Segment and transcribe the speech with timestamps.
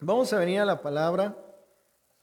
[0.00, 1.36] Vamos a venir a la palabra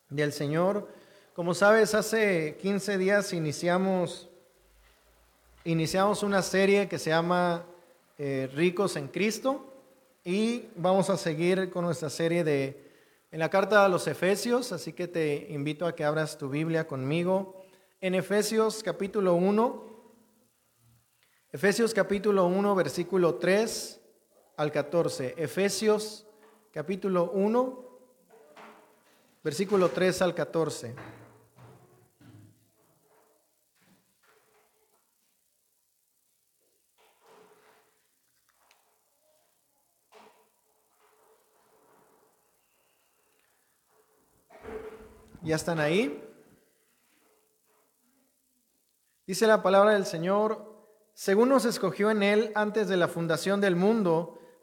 [0.10, 0.88] del Señor.
[1.34, 4.30] Como sabes, hace 15 días iniciamos,
[5.66, 7.66] iniciamos una serie que se llama
[8.18, 9.74] eh, Ricos en Cristo
[10.24, 12.82] y vamos a seguir con nuestra serie de
[13.30, 16.88] en la carta a los Efesios, así que te invito a que abras tu Biblia
[16.88, 17.62] conmigo
[18.00, 19.84] en Efesios capítulo 1.
[21.52, 24.00] Efesios capítulo 1, versículo 3
[24.56, 25.36] al 14.
[25.38, 26.25] Efesios
[26.76, 27.86] capítulo 1,
[29.42, 30.94] versículo 3 al 14.
[45.44, 46.22] ¿Ya están ahí?
[49.26, 50.76] Dice la palabra del Señor,
[51.14, 54.42] según nos escogió en Él antes de la fundación del mundo,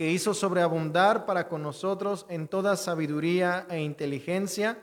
[0.00, 4.82] que hizo sobreabundar para con nosotros en toda sabiduría e inteligencia,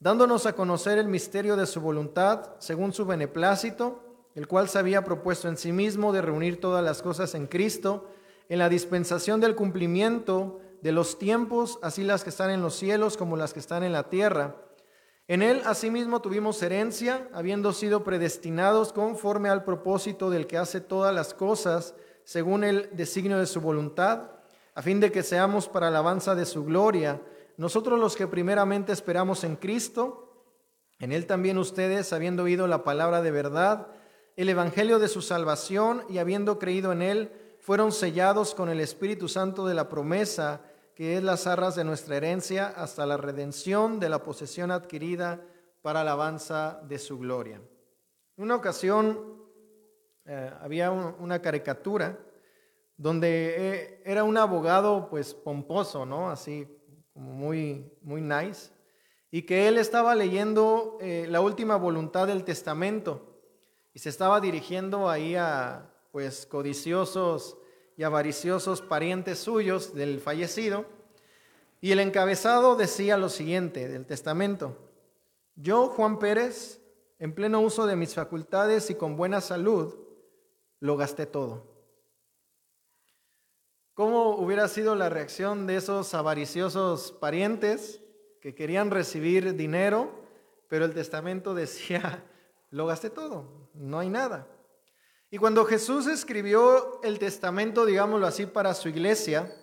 [0.00, 5.02] dándonos a conocer el misterio de su voluntad, según su beneplácito, el cual se había
[5.02, 8.10] propuesto en sí mismo de reunir todas las cosas en Cristo,
[8.50, 13.16] en la dispensación del cumplimiento de los tiempos, así las que están en los cielos
[13.16, 14.56] como las que están en la tierra.
[15.26, 21.14] En él asimismo tuvimos herencia, habiendo sido predestinados conforme al propósito del que hace todas
[21.14, 24.39] las cosas, según el designio de su voluntad
[24.80, 27.20] a fin de que seamos para alabanza de su gloria,
[27.58, 30.42] nosotros los que primeramente esperamos en Cristo,
[30.98, 33.88] en Él también ustedes, habiendo oído la palabra de verdad,
[34.36, 39.28] el Evangelio de su salvación y habiendo creído en Él, fueron sellados con el Espíritu
[39.28, 40.62] Santo de la promesa,
[40.94, 45.42] que es las arras de nuestra herencia, hasta la redención de la posesión adquirida
[45.82, 47.60] para alabanza de su gloria.
[48.38, 49.42] En una ocasión
[50.24, 52.18] eh, había una caricatura
[53.00, 56.30] donde eh, era un abogado pues pomposo, ¿no?
[56.30, 56.68] Así
[57.14, 58.72] muy, muy nice,
[59.30, 63.40] y que él estaba leyendo eh, la última voluntad del testamento
[63.94, 67.56] y se estaba dirigiendo ahí a pues codiciosos
[67.96, 70.84] y avariciosos parientes suyos del fallecido,
[71.80, 74.76] y el encabezado decía lo siguiente del testamento,
[75.56, 76.82] yo, Juan Pérez,
[77.18, 79.94] en pleno uso de mis facultades y con buena salud,
[80.80, 81.69] lo gasté todo.
[84.00, 88.00] ¿Cómo hubiera sido la reacción de esos avariciosos parientes
[88.40, 90.10] que querían recibir dinero,
[90.68, 92.24] pero el testamento decía,
[92.70, 94.48] lo gasté todo, no hay nada?
[95.30, 99.54] Y cuando Jesús escribió el testamento, digámoslo así, para su iglesia,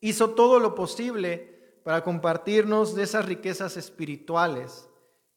[0.00, 4.88] hizo todo lo posible para compartirnos de esas riquezas espirituales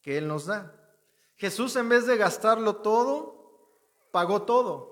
[0.01, 0.73] que Él nos da.
[1.35, 4.90] Jesús en vez de gastarlo todo, pagó todo.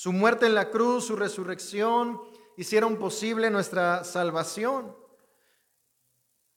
[0.00, 2.22] Su muerte en la cruz, su resurrección,
[2.56, 4.96] hicieron posible nuestra salvación.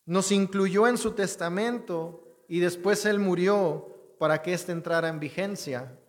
[0.05, 5.99] Nos incluyó en su testamento y después Él murió para que éste entrara en vigencia.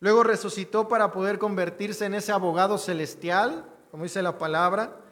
[0.00, 5.02] Luego resucitó para poder convertirse en ese abogado celestial, como dice la palabra,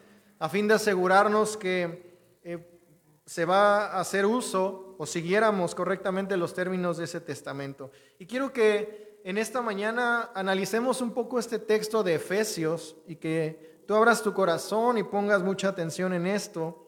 [0.41, 2.81] a fin de asegurarnos que eh,
[3.27, 7.93] se va a hacer uso o siguiéramos correctamente los términos de ese testamento.
[8.19, 13.83] Y quiero que en esta mañana analicemos un poco este texto de Efesios y que
[13.87, 16.79] tú abras tu corazón y pongas mucha atención en esto,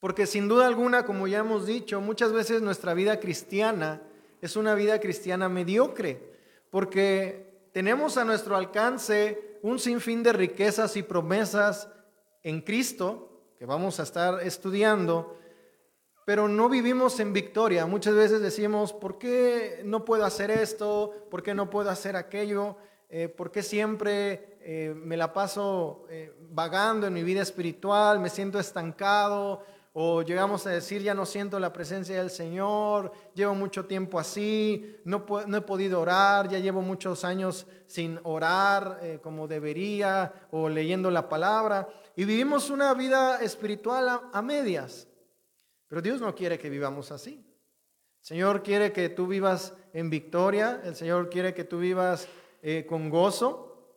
[0.00, 4.02] porque sin duda alguna, como ya hemos dicho, muchas veces nuestra vida cristiana
[4.40, 6.32] es una vida cristiana mediocre,
[6.70, 11.88] porque tenemos a nuestro alcance un sinfín de riquezas y promesas
[12.42, 15.36] en Cristo, que vamos a estar estudiando,
[16.28, 17.86] pero no vivimos en victoria.
[17.86, 21.26] Muchas veces decimos, ¿por qué no puedo hacer esto?
[21.30, 22.76] ¿Por qué no puedo hacer aquello?
[23.08, 28.20] Eh, ¿Por qué siempre eh, me la paso eh, vagando en mi vida espiritual?
[28.20, 29.62] ¿Me siento estancado?
[29.94, 34.98] O llegamos a decir, ya no siento la presencia del Señor, llevo mucho tiempo así,
[35.04, 41.10] no, no he podido orar, ya llevo muchos años sin orar como debería o leyendo
[41.10, 41.88] la palabra.
[42.16, 45.07] Y vivimos una vida espiritual a medias.
[45.88, 47.44] Pero Dios no quiere que vivamos así.
[48.20, 52.28] El Señor quiere que tú vivas en victoria, el Señor quiere que tú vivas
[52.62, 53.96] eh, con gozo.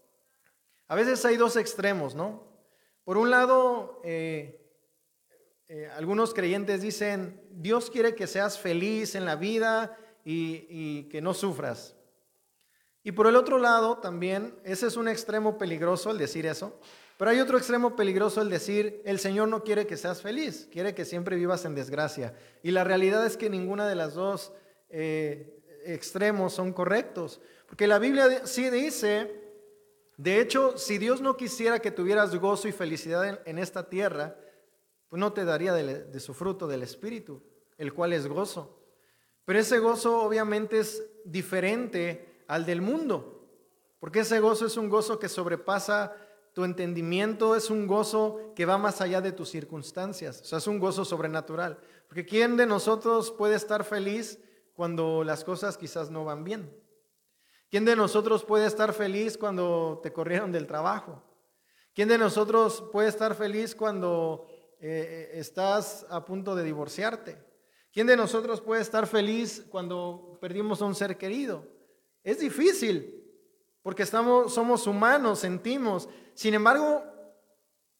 [0.88, 2.48] A veces hay dos extremos, ¿no?
[3.04, 4.62] Por un lado, eh,
[5.68, 11.22] eh, algunos creyentes dicen, Dios quiere que seas feliz en la vida y, y que
[11.22, 11.98] no sufras.
[13.04, 16.80] Y por el otro lado también, ese es un extremo peligroso el decir eso,
[17.22, 20.96] pero hay otro extremo peligroso el decir, el Señor no quiere que seas feliz, quiere
[20.96, 22.34] que siempre vivas en desgracia.
[22.64, 24.52] Y la realidad es que ninguna de las dos
[24.90, 29.40] eh, extremos son correctos, porque la Biblia sí dice,
[30.18, 34.36] de hecho, si Dios no quisiera que tuvieras gozo y felicidad en, esta tierra,
[35.08, 37.44] pues no te daría de su fruto del Espíritu,
[37.78, 38.82] el cual es gozo.
[39.46, 43.48] Pero ese gozo obviamente es diferente al del mundo,
[44.00, 46.16] porque ese gozo es un gozo que sobrepasa
[46.54, 50.68] tu entendimiento, es un gozo que va más allá de tus circunstancias, o sea, es
[50.68, 51.80] un gozo sobrenatural.
[52.08, 54.40] Porque ¿quién de nosotros puede estar feliz
[54.74, 56.76] cuando las cosas quizás no van bien?
[57.70, 61.24] ¿Quién de nosotros puede estar feliz cuando te corrieron del trabajo?
[61.94, 64.48] ¿Quién de nosotros puede estar feliz cuando
[64.82, 67.38] eh, estás a punto de divorciarte?
[67.94, 71.66] ¿Quién de nosotros puede estar feliz cuando perdimos a un ser querido?
[72.24, 73.21] Es difícil,
[73.82, 76.08] porque estamos, somos humanos, sentimos.
[76.34, 77.04] Sin embargo,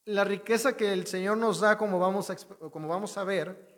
[0.04, 2.36] la riqueza que el Señor nos da, como vamos a,
[2.70, 3.68] como vamos a ver,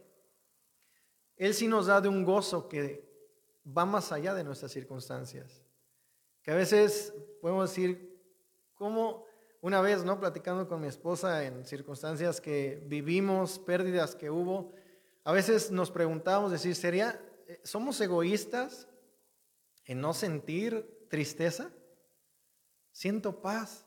[1.37, 3.09] Él sí nos da de un gozo que
[3.67, 5.63] va más allá de nuestras circunstancias.
[6.43, 8.21] Que a veces podemos decir,
[8.75, 9.25] como
[9.61, 10.21] una vez, ¿no?
[10.21, 14.73] Platicando con mi esposa en circunstancias que vivimos, pérdidas que hubo,
[15.25, 17.19] a veces nos preguntamos, decir, ¿sería,
[17.49, 18.89] eh, somos egoístas?
[19.87, 21.71] en no sentir tristeza?
[22.95, 23.85] Siento paz.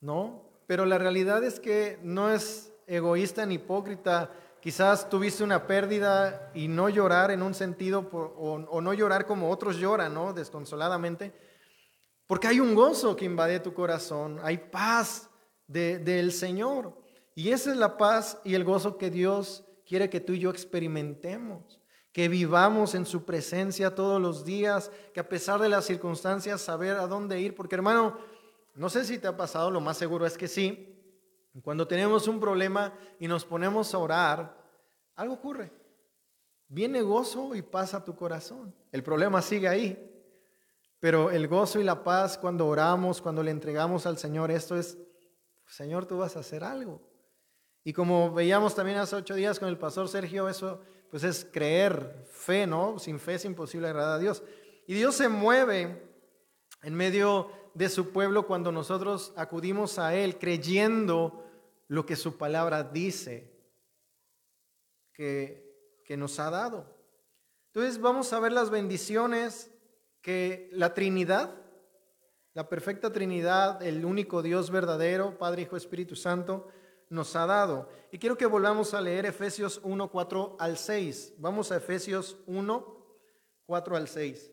[0.00, 0.42] ¿No?
[0.66, 4.32] Pero la realidad es que no es egoísta ni hipócrita.
[4.60, 9.76] Quizás tuviste una pérdida y no llorar en un sentido o, no llorar como otros
[9.76, 10.32] lloran, ¿no?
[10.32, 11.34] Desconsoladamente.
[12.26, 15.28] Porque hay un gozo que invade tu corazón, hay paz
[15.66, 16.96] del Señor.
[17.34, 20.50] Y esa es la paz y el gozo que Dios quiere que tú y yo
[20.50, 21.79] experimentemos
[22.12, 26.96] que vivamos en su presencia todos los días, que a pesar de las circunstancias saber
[26.96, 28.18] a dónde ir, porque hermano,
[28.74, 30.90] no sé si te ha pasado, lo más seguro es que sí,
[31.62, 34.56] cuando tenemos un problema y nos ponemos a orar,
[35.16, 35.72] algo ocurre.
[36.68, 38.74] Viene gozo y paz a tu corazón.
[38.92, 40.06] El problema sigue ahí.
[41.00, 44.96] Pero el gozo y la paz cuando oramos, cuando le entregamos al Señor, esto es,
[45.66, 47.00] Señor, tú vas a hacer algo.
[47.82, 50.80] Y como veíamos también hace ocho días con el pastor Sergio, eso
[51.10, 52.98] pues es creer, fe, ¿no?
[52.98, 54.42] Sin fe es imposible agradar a Dios.
[54.86, 56.02] Y Dios se mueve
[56.82, 61.44] en medio de su pueblo cuando nosotros acudimos a Él creyendo
[61.88, 63.52] lo que su palabra dice
[65.12, 66.96] que, que nos ha dado.
[67.66, 69.70] Entonces vamos a ver las bendiciones
[70.22, 71.54] que la Trinidad,
[72.52, 76.68] la perfecta Trinidad, el único Dios verdadero, Padre, Hijo, Espíritu Santo,
[77.10, 77.88] nos ha dado.
[78.10, 81.34] Y quiero que volvamos a leer Efesios 1, 4 al 6.
[81.38, 82.96] Vamos a Efesios 1,
[83.66, 84.50] 4 al 6.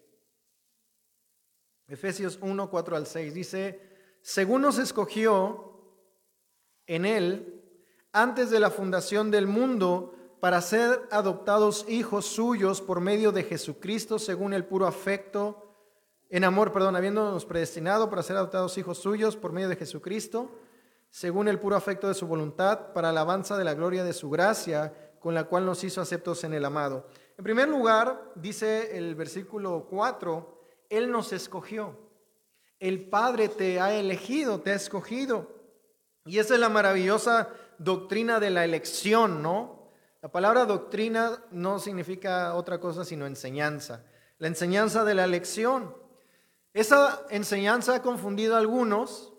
[1.88, 3.34] Efesios 1, 4 al 6.
[3.34, 3.80] Dice,
[4.22, 5.68] según nos escogió
[6.88, 7.64] en él
[8.12, 14.20] antes de la fundación del mundo para ser adoptados hijos suyos por medio de Jesucristo
[14.20, 15.64] según el puro afecto,
[16.30, 20.52] en amor, perdón, habiéndonos predestinado para ser adoptados hijos suyos por medio de Jesucristo
[21.10, 24.94] según el puro afecto de su voluntad, para alabanza de la gloria de su gracia,
[25.20, 27.08] con la cual nos hizo aceptos en el amado.
[27.38, 31.98] En primer lugar, dice el versículo 4, Él nos escogió.
[32.80, 35.56] El Padre te ha elegido, te ha escogido.
[36.26, 39.92] Y esa es la maravillosa doctrina de la elección, ¿no?
[40.22, 44.04] La palabra doctrina no significa otra cosa sino enseñanza.
[44.40, 45.96] La enseñanza de la elección.
[46.74, 49.34] Esa enseñanza ha confundido a algunos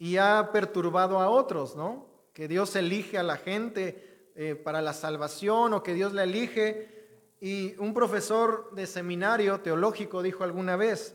[0.00, 2.06] y ha perturbado a otros, ¿no?
[2.32, 7.36] Que Dios elige a la gente eh, para la salvación o que Dios la elige.
[7.38, 11.14] Y un profesor de seminario teológico dijo alguna vez,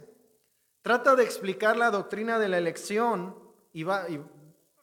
[0.84, 3.36] trata de explicar la doctrina de la elección
[3.74, 4.24] y, va, y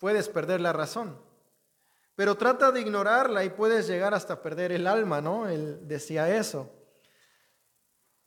[0.01, 1.17] puedes perder la razón.
[2.17, 5.49] Pero trata de ignorarla y puedes llegar hasta perder el alma, ¿no?
[5.49, 6.69] Él decía eso.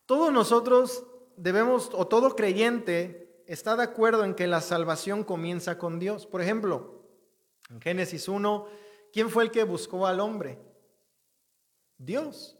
[0.05, 1.05] Todos nosotros
[1.35, 6.25] debemos, o todo creyente, está de acuerdo en que la salvación comienza con Dios.
[6.25, 7.03] Por ejemplo,
[7.69, 8.67] en Génesis 1,
[9.11, 10.59] ¿quién fue el que buscó al hombre?
[11.97, 12.57] Dios.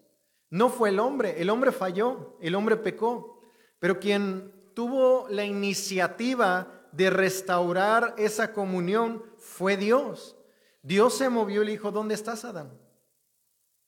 [0.49, 3.41] No fue el hombre, el hombre falló, el hombre pecó,
[3.79, 10.37] pero quien tuvo la iniciativa de restaurar esa comunión fue Dios.
[10.81, 12.79] Dios se movió y le dijo, ¿dónde estás, Adán?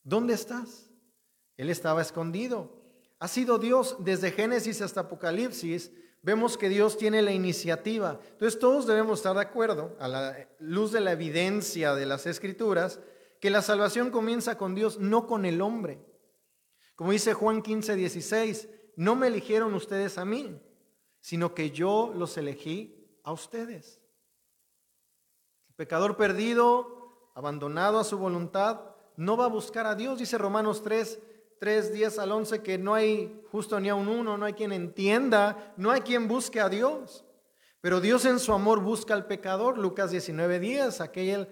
[0.03, 0.89] ¿Dónde estás?
[1.55, 2.81] Él estaba escondido.
[3.19, 5.91] Ha sido Dios desde Génesis hasta Apocalipsis
[6.27, 8.19] vemos que Dios tiene la iniciativa.
[8.31, 12.99] Entonces todos debemos estar de acuerdo, a la luz de la evidencia de las escrituras,
[13.39, 16.05] que la salvación comienza con Dios, no con el hombre.
[16.97, 18.67] Como dice Juan 15, 16,
[18.97, 20.61] no me eligieron ustedes a mí,
[21.21, 24.01] sino que yo los elegí a ustedes.
[25.69, 28.81] El pecador perdido, abandonado a su voluntad,
[29.15, 31.19] no va a buscar a Dios, dice Romanos 3,
[31.59, 34.71] 3, 10 al 11, que no hay justo ni a un uno, no hay quien
[34.71, 37.25] entienda, no hay quien busque a Dios.
[37.81, 41.47] Pero Dios en su amor busca al pecador, Lucas 19, 10, aquella,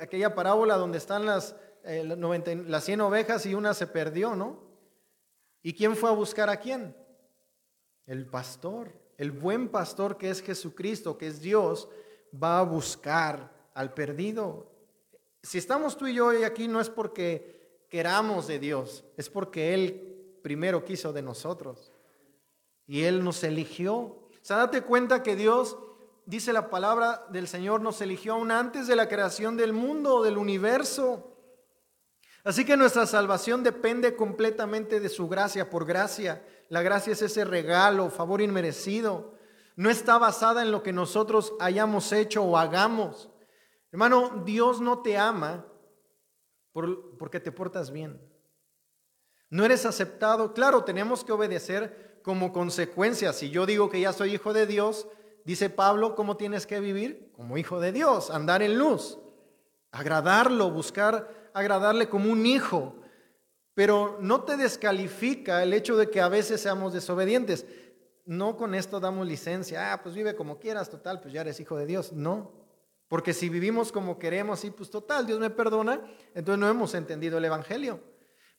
[0.00, 4.64] aquella parábola donde están las, eh, las 100 ovejas y una se perdió, ¿no?
[5.62, 6.96] ¿Y quién fue a buscar a quién?
[8.06, 11.88] El pastor, el buen pastor que es Jesucristo, que es Dios,
[12.32, 14.72] va a buscar al perdido.
[15.42, 17.55] Si estamos tú y yo hoy aquí no es porque
[17.88, 21.92] queramos de Dios, es porque Él primero quiso de nosotros.
[22.86, 23.94] Y Él nos eligió.
[23.96, 25.76] O sea, date cuenta que Dios,
[26.24, 30.38] dice la palabra del Señor, nos eligió aún antes de la creación del mundo, del
[30.38, 31.32] universo.
[32.44, 36.46] Así que nuestra salvación depende completamente de su gracia, por gracia.
[36.68, 39.34] La gracia es ese regalo, favor inmerecido.
[39.74, 43.28] No está basada en lo que nosotros hayamos hecho o hagamos.
[43.90, 45.66] Hermano, Dios no te ama
[47.18, 48.20] porque te portas bien.
[49.48, 50.52] No eres aceptado.
[50.52, 53.32] Claro, tenemos que obedecer como consecuencia.
[53.32, 55.06] Si yo digo que ya soy hijo de Dios,
[55.44, 57.30] dice Pablo, ¿cómo tienes que vivir?
[57.36, 59.18] Como hijo de Dios, andar en luz,
[59.92, 62.96] agradarlo, buscar agradarle como un hijo.
[63.74, 67.66] Pero no te descalifica el hecho de que a veces seamos desobedientes.
[68.24, 69.92] No con esto damos licencia.
[69.92, 72.12] Ah, pues vive como quieras, total, pues ya eres hijo de Dios.
[72.12, 72.65] No.
[73.08, 77.38] Porque si vivimos como queremos, y pues total, Dios me perdona, entonces no hemos entendido
[77.38, 78.00] el Evangelio.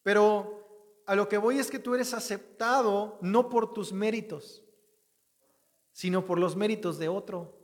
[0.04, 4.63] Pero a lo que voy es que tú eres aceptado no por tus méritos,
[5.92, 7.58] sino por los méritos de otro,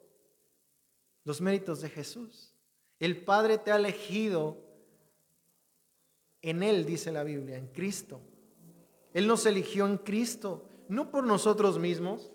[1.23, 2.53] los méritos de Jesús.
[2.99, 4.57] El Padre te ha elegido
[6.41, 8.19] en Él, dice la Biblia, en Cristo.
[9.13, 12.31] Él nos eligió en Cristo, no por nosotros mismos,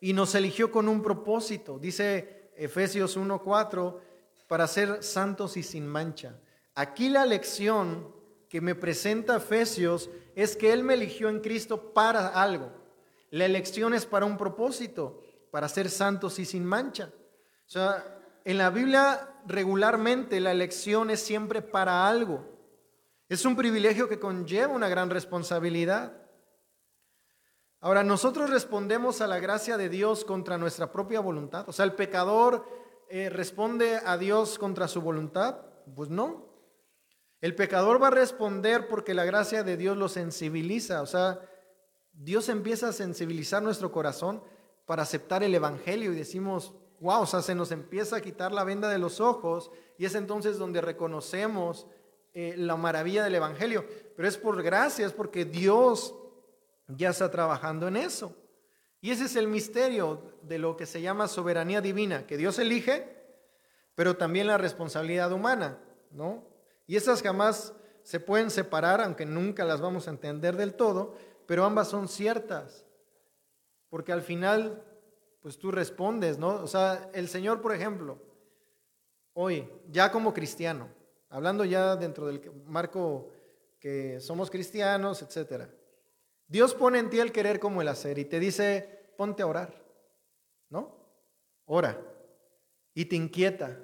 [0.00, 1.78] y nos eligió con un propósito.
[1.78, 4.00] Dice Efesios 1:4,
[4.46, 6.38] para ser santos y sin mancha.
[6.74, 8.14] Aquí la lección
[8.50, 12.70] que me presenta Efesios es que Él me eligió en Cristo para algo.
[13.30, 17.10] La elección es para un propósito, para ser santos y sin mancha.
[17.66, 22.44] O sea, en la Biblia regularmente la elección es siempre para algo.
[23.28, 26.12] Es un privilegio que conlleva una gran responsabilidad.
[27.82, 31.66] Ahora, nosotros respondemos a la gracia de Dios contra nuestra propia voluntad.
[31.66, 32.66] O sea, el pecador
[33.08, 35.62] eh, responde a Dios contra su voluntad.
[35.94, 36.50] Pues no.
[37.40, 41.00] El pecador va a responder porque la gracia de Dios lo sensibiliza.
[41.00, 41.40] O sea,
[42.12, 44.42] Dios empieza a sensibilizar nuestro corazón
[44.84, 48.64] para aceptar el Evangelio y decimos, wow, o sea, se nos empieza a quitar la
[48.64, 51.86] venda de los ojos y es entonces donde reconocemos
[52.34, 53.86] eh, la maravilla del Evangelio.
[54.16, 56.14] Pero es por gracia, es porque Dios
[56.96, 58.36] ya está trabajando en eso.
[59.00, 63.16] Y ese es el misterio de lo que se llama soberanía divina, que Dios elige,
[63.94, 65.78] pero también la responsabilidad humana,
[66.10, 66.44] ¿no?
[66.86, 71.14] Y esas jamás se pueden separar, aunque nunca las vamos a entender del todo,
[71.46, 72.86] pero ambas son ciertas,
[73.88, 74.84] porque al final,
[75.40, 76.62] pues tú respondes, ¿no?
[76.62, 78.18] O sea, el Señor, por ejemplo,
[79.32, 80.88] hoy, ya como cristiano,
[81.28, 83.30] hablando ya dentro del marco
[83.78, 85.70] que somos cristianos, etcétera,
[86.50, 89.84] Dios pone en ti el querer como el hacer y te dice, ponte a orar,
[90.68, 90.98] ¿no?
[91.64, 91.96] Ora.
[92.92, 93.78] Y te inquieta.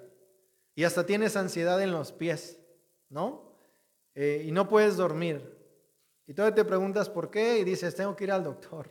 [0.74, 2.60] Y hasta tienes ansiedad en los pies,
[3.08, 3.56] ¿no?
[4.16, 5.56] Eh, y no puedes dormir.
[6.26, 8.90] Y todavía te preguntas por qué y dices, tengo que ir al doctor.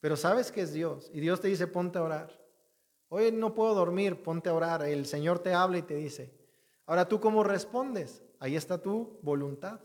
[0.00, 1.10] Pero sabes que es Dios.
[1.14, 2.38] Y Dios te dice, ponte a orar.
[3.08, 4.82] Hoy no puedo dormir, ponte a orar.
[4.82, 6.36] El Señor te habla y te dice.
[6.84, 8.22] Ahora tú cómo respondes?
[8.40, 9.80] Ahí está tu voluntad.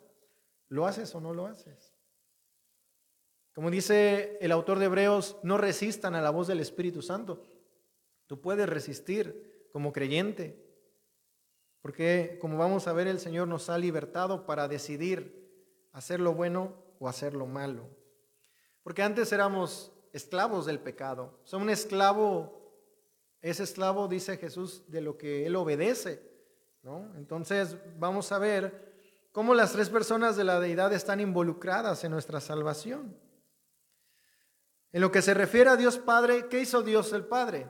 [0.68, 1.89] ¿Lo haces o no lo haces?
[3.60, 7.44] Como dice el autor de Hebreos, no resistan a la voz del Espíritu Santo.
[8.26, 10.66] Tú puedes resistir como creyente,
[11.82, 16.74] porque como vamos a ver, el Señor nos ha libertado para decidir hacer lo bueno
[17.00, 17.90] o hacer lo malo.
[18.82, 21.42] Porque antes éramos esclavos del pecado.
[21.52, 22.62] O un esclavo
[23.42, 26.24] es esclavo, dice Jesús, de lo que él obedece.
[26.82, 27.14] ¿no?
[27.18, 28.94] Entonces vamos a ver
[29.34, 33.28] cómo las tres personas de la deidad están involucradas en nuestra salvación.
[34.92, 37.68] En lo que se refiere a Dios Padre, ¿qué hizo Dios el Padre?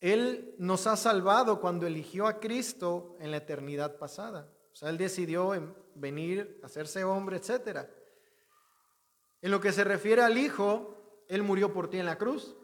[0.00, 4.48] Él nos ha salvado cuando eligió a Cristo en la eternidad pasada.
[4.72, 5.52] O sea, Él decidió
[5.94, 7.88] venir, hacerse hombre, etc.
[9.40, 12.54] En lo que se refiere al Hijo, Él murió por ti en la cruz.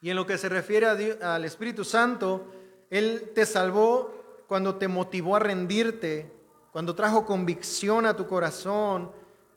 [0.00, 2.46] Y en lo que se refiere al Espíritu Santo,
[2.88, 6.32] Él te salvó cuando te motivó a rendirte,
[6.72, 9.12] cuando trajo convicción a tu corazón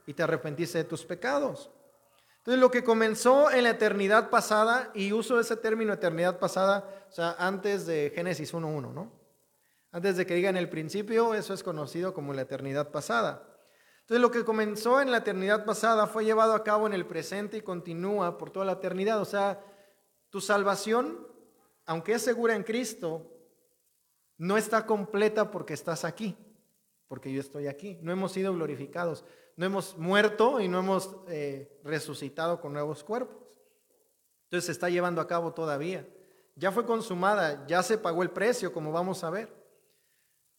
[0.05, 1.69] y te arrepentiste de tus pecados.
[2.41, 7.11] Entonces lo que comenzó en la eternidad pasada, y uso ese término eternidad pasada, o
[7.11, 9.11] sea, antes de Génesis 1.1, ¿no?
[9.91, 13.47] Antes de que digan el principio, eso es conocido como la eternidad pasada.
[13.99, 17.57] Entonces lo que comenzó en la eternidad pasada fue llevado a cabo en el presente
[17.57, 19.21] y continúa por toda la eternidad.
[19.21, 19.63] O sea,
[20.31, 21.27] tu salvación,
[21.85, 23.31] aunque es segura en Cristo,
[24.37, 26.35] no está completa porque estás aquí,
[27.07, 27.99] porque yo estoy aquí.
[28.01, 33.41] No hemos sido glorificados no hemos muerto y no hemos eh, resucitado con nuevos cuerpos.
[34.45, 36.07] Entonces se está llevando a cabo todavía.
[36.55, 39.61] Ya fue consumada, ya se pagó el precio, como vamos a ver.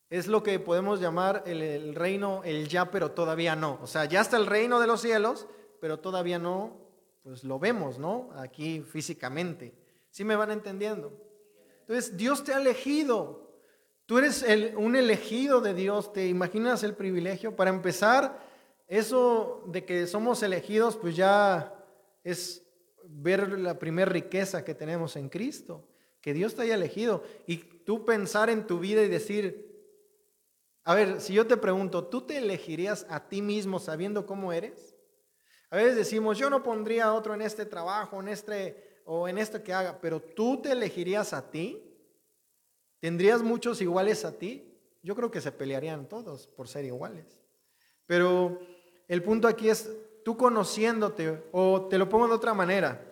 [0.09, 3.79] Es lo que podemos llamar el, reino, el ya, pero todavía no.
[3.83, 5.47] O sea, ya está el reino de los cielos,
[5.81, 6.77] pero todavía no,
[7.23, 8.31] pues lo vemos, ¿no?
[8.37, 9.75] Aquí físicamente.
[10.11, 11.13] ¿Sí me van entendiendo?
[11.81, 13.51] Entonces, Dios te ha elegido.
[14.05, 16.13] Tú eres el, un elegido de Dios.
[16.13, 17.57] ¿Te imaginas el privilegio?
[17.57, 18.39] Para empezar,
[18.99, 21.83] eso de que somos elegidos, pues ya
[22.23, 22.63] es
[23.05, 25.89] ver la primera riqueza que tenemos en Cristo,
[26.21, 27.25] que Dios te haya elegido.
[27.47, 29.97] Y tú pensar en tu vida y decir,
[30.85, 34.95] a ver, si yo te pregunto, ¿tú te elegirías a ti mismo sabiendo cómo eres?
[35.71, 39.39] A veces decimos, yo no pondría a otro en este trabajo, en este o en
[39.39, 41.83] esto que haga, pero tú te elegirías a ti.
[43.01, 44.79] ¿Tendrías muchos iguales a ti?
[45.03, 47.43] Yo creo que se pelearían todos por ser iguales.
[48.07, 48.61] Pero
[49.09, 49.91] el punto aquí es
[50.25, 53.05] tú conociéndote, o te lo pongo de otra manera,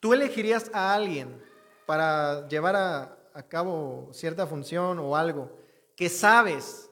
[0.00, 1.42] tú elegirías a alguien
[1.86, 3.14] para llevar a,
[3.48, 5.56] cabo cierta función o algo
[5.94, 6.90] que sabes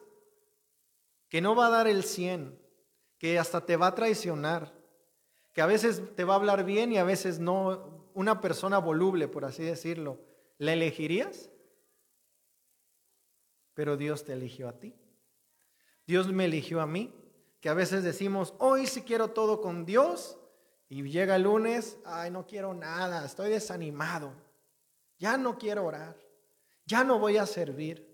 [1.28, 2.56] que no va a dar el 100,
[3.18, 4.72] que hasta te va a traicionar,
[5.52, 9.26] que a veces te va a hablar bien y a veces no, una persona voluble,
[9.26, 10.20] por así decirlo,
[10.58, 11.50] ¿la elegirías?
[13.74, 14.94] Pero Dios te eligió a ti.
[16.06, 17.12] Dios me eligió a mí
[17.66, 20.38] que a veces decimos, hoy sí quiero todo con Dios,
[20.88, 24.32] y llega el lunes, ay, no quiero nada, estoy desanimado,
[25.18, 26.16] ya no quiero orar,
[26.84, 28.06] ya no voy a servir,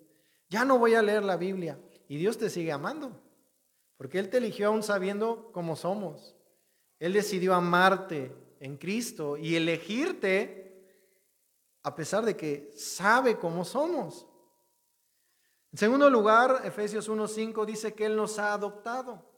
[0.48, 3.12] ya no voy a leer la Biblia, y Dios te sigue amando,
[3.98, 6.34] porque Él te eligió aún sabiendo cómo somos.
[6.98, 10.82] Él decidió amarte en Cristo y elegirte
[11.82, 14.26] a pesar de que sabe cómo somos.
[15.72, 19.30] En segundo lugar, Efesios 1.5 dice que Él nos ha adoptado.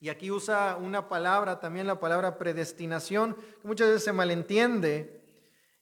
[0.00, 5.22] Y aquí usa una palabra, también la palabra predestinación, que muchas veces se malentiende.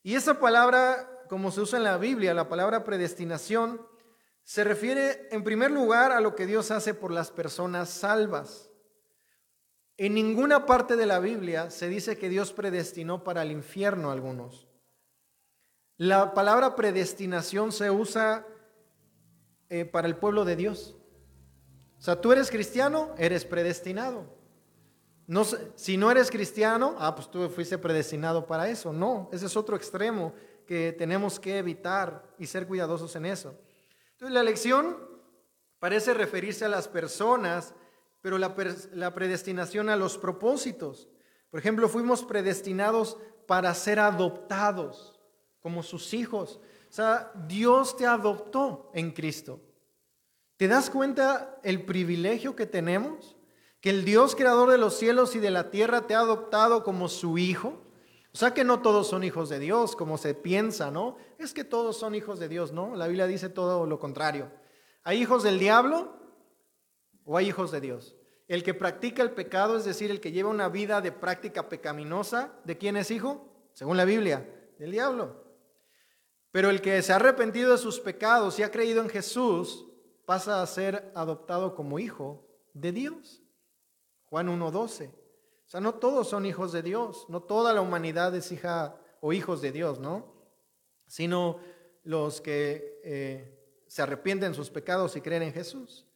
[0.03, 3.81] Y esa palabra, como se usa en la Biblia, la palabra predestinación,
[4.43, 8.69] se refiere en primer lugar a lo que Dios hace por las personas salvas.
[9.97, 14.15] En ninguna parte de la Biblia se dice que Dios predestinó para el infierno a
[14.15, 14.67] algunos.
[15.97, 18.47] La palabra predestinación se usa
[19.69, 20.98] eh, para el pueblo de Dios.
[21.99, 24.39] O sea, tú eres cristiano, eres predestinado.
[25.27, 28.93] No, si no eres cristiano, ah, pues tú fuiste predestinado para eso.
[28.93, 30.33] No, ese es otro extremo
[30.67, 33.55] que tenemos que evitar y ser cuidadosos en eso.
[34.13, 34.97] Entonces, la elección
[35.79, 37.75] parece referirse a las personas,
[38.21, 38.55] pero la,
[38.95, 41.09] la predestinación a los propósitos.
[41.51, 45.21] Por ejemplo, fuimos predestinados para ser adoptados
[45.61, 46.61] como sus hijos.
[46.89, 49.61] O sea, Dios te adoptó en Cristo.
[50.59, 53.37] ¿Te das cuenta el privilegio que tenemos?
[53.81, 57.09] Que el Dios creador de los cielos y de la tierra te ha adoptado como
[57.09, 57.81] su hijo.
[58.35, 61.17] O sea que no todos son hijos de Dios, como se piensa, ¿no?
[61.39, 62.97] Es que todos son hijos de Dios, ¿no?
[62.97, 64.51] La Biblia dice todo lo contrario.
[65.05, 66.13] ¿Hay hijos del diablo
[67.25, 68.17] o hay hijos de Dios?
[68.49, 72.53] El que practica el pecado, es decir, el que lleva una vida de práctica pecaminosa,
[72.65, 73.49] ¿de quién es hijo?
[73.75, 74.45] Según la Biblia,
[74.81, 75.45] del diablo.
[76.51, 79.88] Pero el que se ha arrepentido de sus pecados y ha creído en Jesús,
[80.29, 83.43] pasa a ser adoptado como hijo de Dios.
[84.27, 85.09] Juan 1.12.
[85.09, 85.15] O
[85.65, 89.63] sea, no todos son hijos de Dios, no toda la humanidad es hija o hijos
[89.63, 90.35] de Dios, ¿no?
[91.07, 91.61] Sino
[92.05, 96.07] los que eh, se arrepienten de sus pecados y creen en Jesús.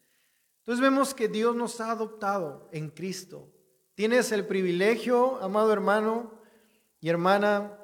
[0.58, 3.48] Entonces vemos que Dios nos ha adoptado en Cristo.
[3.94, 6.38] Tienes el privilegio, amado hermano
[7.00, 7.78] y hermana,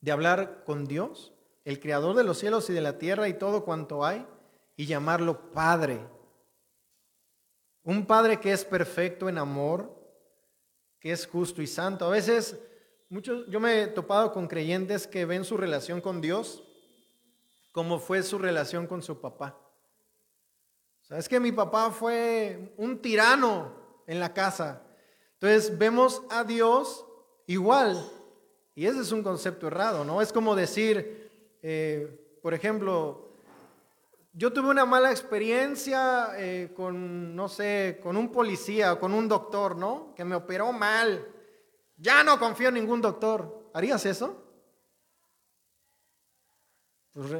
[0.00, 1.34] de hablar con Dios,
[1.64, 4.24] el creador de los cielos y de la tierra y todo cuanto hay
[4.76, 6.00] y llamarlo Padre.
[7.82, 9.94] Un Padre que es perfecto en amor,
[11.00, 12.04] que es justo y santo.
[12.04, 12.58] A veces,
[13.08, 16.62] muchos, yo me he topado con creyentes que ven su relación con Dios
[17.76, 19.54] como fue su relación con su papá.
[21.02, 23.70] O sea, es que mi papá fue un tirano
[24.06, 24.82] en la casa.
[25.34, 27.04] Entonces vemos a Dios
[27.46, 28.02] igual.
[28.74, 30.22] Y ese es un concepto errado, ¿no?
[30.22, 33.25] Es como decir, eh, por ejemplo,
[34.38, 39.28] yo tuve una mala experiencia eh, con, no sé, con un policía o con un
[39.28, 40.12] doctor, ¿no?
[40.14, 41.26] Que me operó mal.
[41.96, 43.70] Ya no confío en ningún doctor.
[43.72, 44.44] ¿Harías eso?
[47.14, 47.32] Pues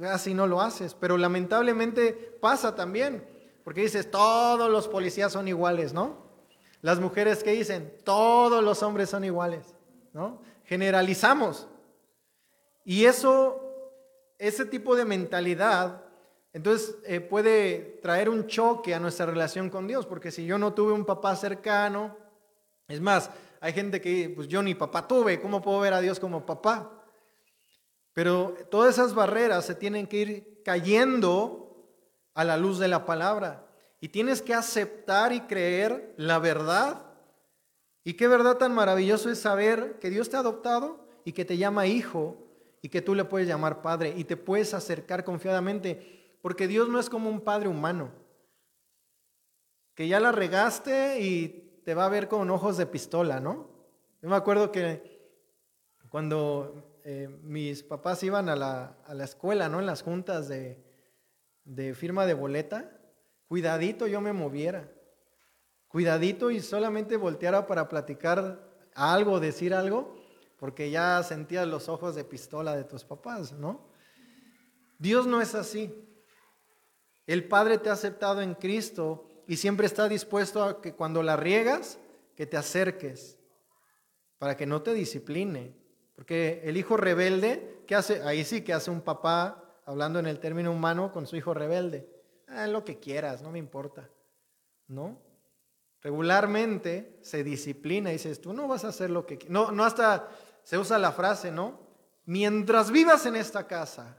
[0.00, 3.28] casi no lo haces, pero lamentablemente pasa también,
[3.62, 6.16] porque dices, todos los policías son iguales, ¿no?
[6.80, 9.74] Las mujeres que dicen, todos los hombres son iguales,
[10.14, 10.40] ¿no?
[10.64, 11.68] Generalizamos.
[12.86, 13.92] Y eso,
[14.38, 16.07] ese tipo de mentalidad,
[16.52, 20.72] entonces eh, puede traer un choque a nuestra relación con Dios, porque si yo no
[20.72, 22.16] tuve un papá cercano,
[22.88, 23.30] es más,
[23.60, 27.04] hay gente que, pues yo ni papá tuve, ¿cómo puedo ver a Dios como papá?
[28.14, 31.68] Pero todas esas barreras se tienen que ir cayendo
[32.34, 33.66] a la luz de la palabra.
[34.00, 37.02] Y tienes que aceptar y creer la verdad.
[38.04, 41.58] Y qué verdad tan maravilloso es saber que Dios te ha adoptado y que te
[41.58, 42.36] llama hijo
[42.80, 46.17] y que tú le puedes llamar padre y te puedes acercar confiadamente.
[46.40, 48.10] Porque Dios no es como un padre humano.
[49.94, 53.70] Que ya la regaste y te va a ver con ojos de pistola, ¿no?
[54.22, 55.18] Yo me acuerdo que
[56.08, 59.80] cuando eh, mis papás iban a la, a la, escuela, ¿no?
[59.80, 60.84] En las juntas de,
[61.64, 63.00] de firma de boleta,
[63.46, 64.90] cuidadito yo me moviera,
[65.88, 68.60] cuidadito y solamente volteara para platicar
[68.94, 70.16] algo, decir algo,
[70.58, 73.88] porque ya sentías los ojos de pistola de tus papás, ¿no?
[74.98, 75.94] Dios no es así.
[77.28, 81.36] El Padre te ha aceptado en Cristo y siempre está dispuesto a que cuando la
[81.36, 81.98] riegas,
[82.34, 83.38] que te acerques,
[84.38, 85.76] para que no te discipline,
[86.14, 88.22] porque el hijo rebelde, ¿qué hace?
[88.22, 92.08] Ahí sí que hace un papá, hablando en el término humano, con su hijo rebelde.
[92.46, 94.08] Ah, lo que quieras, no me importa.
[94.86, 95.20] ¿No?
[96.00, 100.30] Regularmente se disciplina y dices, tú no vas a hacer lo que No, no hasta
[100.62, 101.78] se usa la frase, ¿no?
[102.24, 104.16] Mientras vivas en esta casa,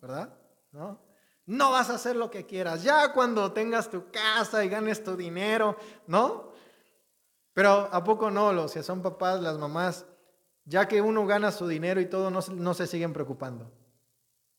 [0.00, 0.36] ¿verdad?
[0.72, 1.09] ¿No?
[1.50, 2.84] No vas a hacer lo que quieras.
[2.84, 6.52] Ya cuando tengas tu casa y ganes tu dinero, ¿no?
[7.52, 8.52] Pero ¿a poco no?
[8.52, 10.06] Los que son papás, las mamás,
[10.64, 13.68] ya que uno gana su dinero y todo, no, se siguen preocupando.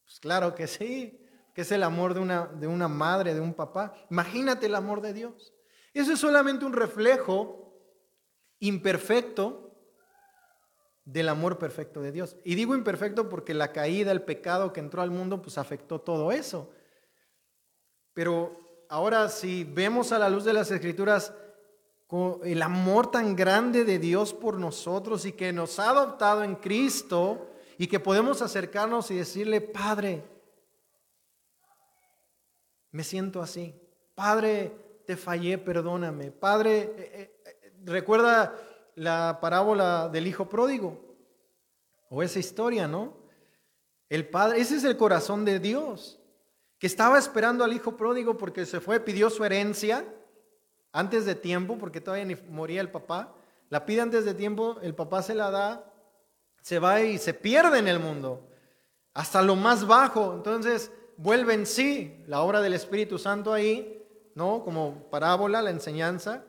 [0.04, 1.26] Pues claro que sí,
[1.56, 3.94] que es el amor de una, de una madre, de un papá.
[4.10, 5.54] Imagínate el amor de Dios.
[5.94, 7.74] Eso es solamente un reflejo
[8.60, 9.78] imperfecto
[11.06, 12.36] del amor perfecto de Dios.
[12.44, 16.34] Y digo imperfecto porque la caída, el pecado que entró al mundo, pues afectó todo
[16.34, 16.74] eso.
[18.14, 21.34] Pero ahora si vemos a la luz de las escrituras
[22.44, 27.50] el amor tan grande de Dios por nosotros y que nos ha adoptado en Cristo
[27.78, 30.24] y que podemos acercarnos y decirle, Padre,
[32.92, 33.74] me siento así.
[34.14, 36.32] Padre, te fallé, perdóname.
[36.32, 38.56] Padre, eh, eh, eh, recuerda
[38.96, 41.16] la parábola del hijo pródigo
[42.10, 43.14] o esa historia, ¿no?
[44.10, 46.21] El padre, ese es el corazón de Dios,
[46.82, 50.04] que estaba esperando al hijo pródigo porque se fue, pidió su herencia
[50.92, 53.36] antes de tiempo, porque todavía ni moría el papá,
[53.70, 55.94] la pide antes de tiempo, el papá se la da,
[56.64, 58.50] se va y se pierde en el mundo,
[59.14, 60.34] hasta lo más bajo.
[60.34, 64.64] Entonces vuelve en sí la obra del Espíritu Santo ahí, ¿no?
[64.64, 66.46] Como parábola, la enseñanza,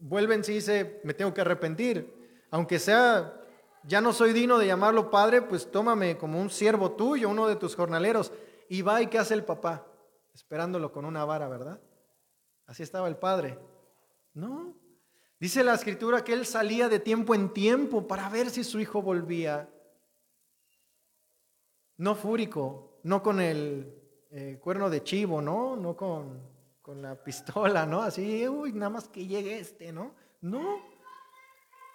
[0.00, 2.12] vuelve en sí y dice, me tengo que arrepentir,
[2.50, 3.40] aunque sea,
[3.84, 7.54] ya no soy digno de llamarlo padre, pues tómame como un siervo tuyo, uno de
[7.54, 8.32] tus jornaleros.
[8.72, 9.86] Y va y ¿qué hace el papá?
[10.32, 11.78] Esperándolo con una vara, ¿verdad?
[12.64, 13.58] Así estaba el padre.
[14.32, 14.74] No.
[15.38, 19.02] Dice la escritura que él salía de tiempo en tiempo para ver si su hijo
[19.02, 19.68] volvía.
[21.98, 23.94] No fúrico, no con el
[24.30, 25.76] eh, cuerno de chivo, ¿no?
[25.76, 26.40] No con,
[26.80, 28.00] con la pistola, ¿no?
[28.00, 30.14] Así, uy, nada más que llegue este, ¿no?
[30.40, 30.80] No.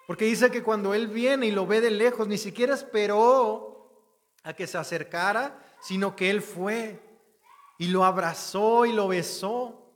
[0.06, 4.14] Porque dice que cuando él viene y lo ve de lejos, ni siquiera esperó
[4.44, 7.00] a que se acercara, sino que él fue
[7.78, 9.92] y lo abrazó y lo besó.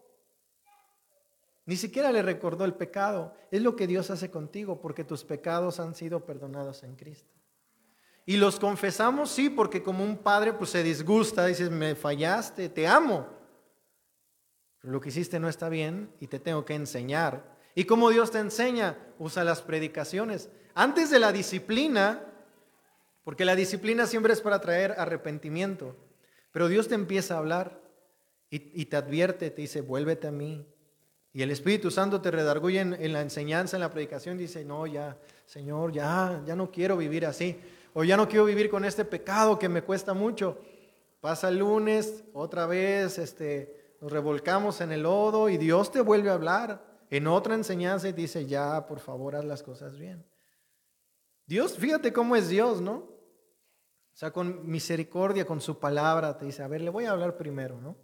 [1.67, 3.35] Ni siquiera le recordó el pecado.
[3.51, 7.33] Es lo que Dios hace contigo porque tus pecados han sido perdonados en Cristo.
[8.25, 12.87] Y los confesamos, sí, porque como un padre pues se disgusta, dices, me fallaste, te
[12.87, 13.27] amo.
[14.81, 17.57] Pero lo que hiciste no está bien y te tengo que enseñar.
[17.75, 18.97] ¿Y como Dios te enseña?
[19.19, 20.51] Usa las predicaciones.
[20.75, 22.32] Antes de la disciplina,
[23.25, 25.97] porque la disciplina siempre es para traer arrepentimiento,
[26.51, 27.81] pero Dios te empieza a hablar
[28.51, 30.67] y, te advierte, te dice, vuélvete a mí,
[31.33, 35.17] y el Espíritu Santo te redarguye en, la enseñanza, en la predicación, dice, no, ya,
[35.47, 37.59] Señor, ya, ya no quiero vivir así.
[37.95, 40.61] O ya no quiero vivir con este pecado que me cuesta mucho.
[41.21, 46.31] Pasa el lunes, otra vez, este, nos revolcamos en el lodo y Dios te vuelve
[46.31, 46.93] a hablar.
[47.11, 50.25] en otra enseñanza y dice, ya, por favor, haz las cosas bien.
[51.47, 53.12] Dios, fíjate cómo es Dios, ¿no?
[54.13, 57.37] O sea, con misericordia, con su palabra, te dice, a ver, le voy a hablar
[57.37, 57.97] primero, ¿no?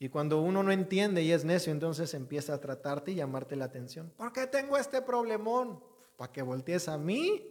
[0.00, 3.64] Y cuando uno no entiende y es necio, entonces empieza a tratarte y llamarte la
[3.64, 4.12] atención.
[4.16, 5.82] ¿Por qué tengo este problemón?
[6.16, 7.44] Para que voltees a mí,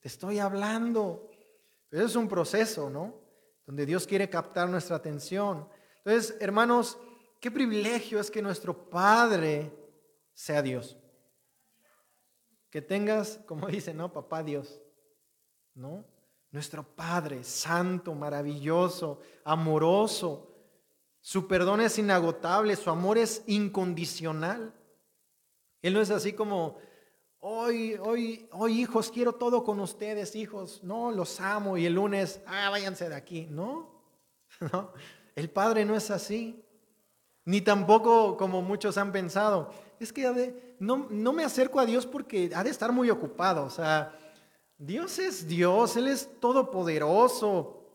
[0.00, 1.30] te estoy hablando.
[1.88, 3.20] Pero es un proceso, ¿no?
[3.66, 5.68] Donde Dios quiere captar nuestra atención.
[5.98, 6.98] Entonces, hermanos,
[7.40, 9.70] qué privilegio es que nuestro Padre
[10.32, 10.96] sea Dios.
[12.70, 14.12] Que tengas, como dice, ¿no?
[14.12, 14.80] Papá Dios,
[15.74, 16.04] ¿no?
[16.50, 20.52] Nuestro Padre, santo, maravilloso, amoroso,
[21.22, 24.74] su perdón es inagotable, su amor es incondicional.
[25.80, 26.78] Él no es así como,
[27.38, 30.82] hoy, hoy, hoy hijos, quiero todo con ustedes, hijos.
[30.82, 33.46] No, los amo y el lunes, ah, váyanse de aquí.
[33.48, 33.88] No,
[34.72, 34.92] no,
[35.36, 36.64] el Padre no es así.
[37.44, 39.70] Ni tampoco como muchos han pensado.
[40.00, 43.64] Es que no, no me acerco a Dios porque ha de estar muy ocupado.
[43.64, 44.16] O sea,
[44.84, 47.86] Dios es Dios, Él es todopoderoso.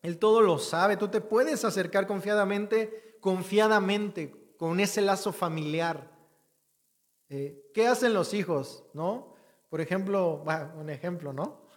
[0.00, 0.96] Él todo lo sabe.
[0.96, 6.10] Tú te puedes acercar confiadamente, confiadamente, con ese lazo familiar.
[7.28, 8.84] Eh, ¿Qué hacen los hijos?
[8.94, 9.34] ¿No?
[9.68, 10.42] Por ejemplo,
[10.76, 11.68] un ejemplo, ¿no?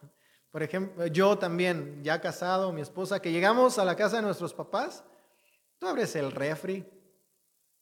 [0.49, 4.54] Por ejemplo, yo también, ya casado, mi esposa, que llegamos a la casa de nuestros
[4.54, 5.04] papás,
[5.78, 6.86] tú abres el refri,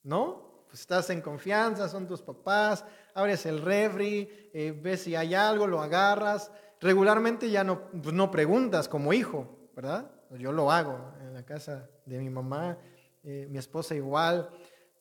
[0.01, 0.65] ¿no?
[0.67, 5.67] Pues estás en confianza, son tus papás, abres el refri, eh, ves si hay algo,
[5.67, 6.51] lo agarras.
[6.81, 10.11] Regularmente ya no, pues no preguntas como hijo, ¿verdad?
[10.31, 12.77] Yo lo hago en la casa de mi mamá,
[13.23, 14.49] eh, mi esposa igual.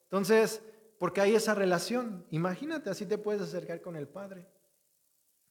[0.03, 0.62] Entonces,
[0.99, 2.27] porque hay esa relación.
[2.31, 4.47] Imagínate, así te puedes acercar con el Padre.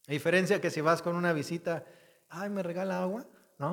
[0.08, 1.84] A diferencia que si vas con una visita,
[2.30, 3.26] ay, me regala agua,
[3.58, 3.72] ¿no?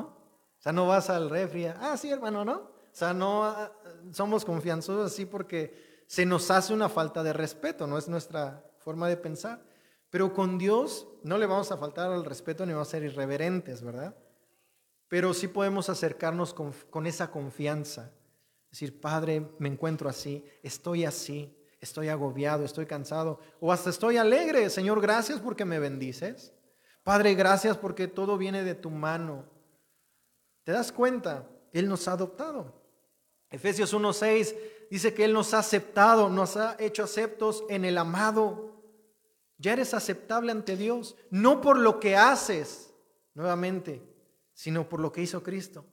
[0.59, 2.55] O sea, no vas al refri, ah, sí, hermano, ¿no?
[2.55, 3.71] O sea, no ah,
[4.12, 9.09] somos confianzosos así porque se nos hace una falta de respeto, no es nuestra forma
[9.09, 9.62] de pensar.
[10.11, 13.83] Pero con Dios no le vamos a faltar al respeto ni vamos a ser irreverentes,
[13.83, 14.16] ¿verdad?
[15.09, 18.12] Pero sí podemos acercarnos con, esa confianza.
[18.71, 24.69] Decir, Padre, me encuentro así, estoy así, estoy agobiado, estoy cansado, o hasta estoy alegre.
[24.71, 26.53] Señor, gracias porque me bendices.
[27.03, 29.45] Padre, gracias porque todo viene de tu mano.
[30.64, 31.49] ¿Te das cuenta?
[31.73, 32.83] Él nos ha adoptado.
[33.51, 34.57] Efesios 1.6
[34.90, 38.76] dice que Él nos ha aceptado, nos ha hecho aceptos en el amado.
[39.59, 42.95] Ya eres aceptable ante Dios, no por lo que haces,
[43.35, 44.03] nuevamente,
[44.53, 45.87] sino por lo que hizo Cristo.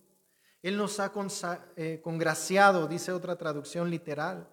[0.61, 1.11] Él nos ha
[1.75, 4.49] eh, congraciado, dice otra traducción literal.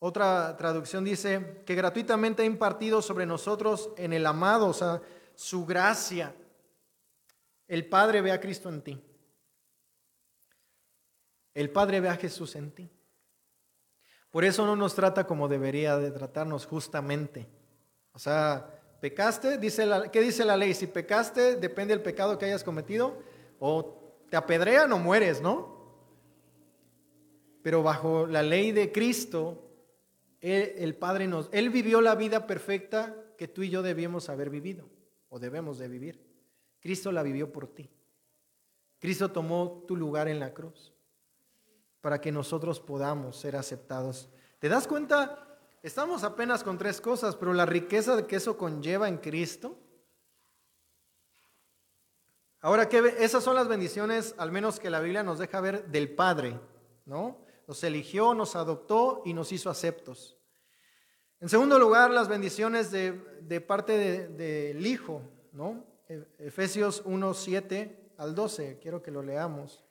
[0.00, 5.02] Otra traducción dice que gratuitamente ha impartido sobre nosotros en el amado, o sea,
[5.34, 6.34] su gracia.
[7.66, 9.00] El Padre ve a Cristo en ti.
[11.54, 12.90] El Padre ve a Jesús en ti.
[14.30, 17.48] Por eso no nos trata como debería de tratarnos justamente.
[18.12, 20.74] O sea, Pecaste, dice la, ¿qué dice la ley?
[20.74, 23.22] Si pecaste, depende del pecado que hayas cometido,
[23.60, 25.78] o te apedrean o mueres, ¿no?
[27.62, 29.70] Pero bajo la ley de Cristo,
[30.40, 34.88] el Padre nos, Él vivió la vida perfecta que tú y yo debíamos haber vivido,
[35.28, 36.26] o debemos de vivir.
[36.80, 37.88] Cristo la vivió por ti.
[38.98, 40.92] Cristo tomó tu lugar en la cruz
[42.08, 44.30] para que nosotros podamos ser aceptados.
[44.60, 45.44] ¿Te das cuenta
[45.82, 49.76] Estamos apenas con tres cosas, pero la riqueza que eso conlleva en Cristo.
[52.60, 56.14] Ahora, ¿qué, esas son las bendiciones, al menos que la Biblia nos deja ver del
[56.14, 56.58] Padre,
[57.04, 57.44] ¿no?
[57.66, 60.38] Nos eligió, nos adoptó y nos hizo aceptos.
[61.40, 65.20] En segundo lugar, las bendiciones de, parte del Hijo,
[65.52, 65.84] ¿no?
[66.08, 69.84] E, Efesios 1, 7 al 12, quiero que lo leamos.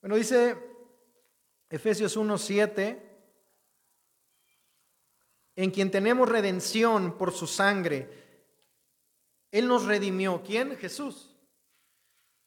[0.00, 0.73] Bueno, dice
[1.70, 3.14] Efesios 1, 7
[5.56, 8.08] en quien tenemos redención por su sangre.
[9.50, 10.42] Él nos redimió.
[10.42, 10.76] ¿Quién?
[10.76, 11.36] Jesús.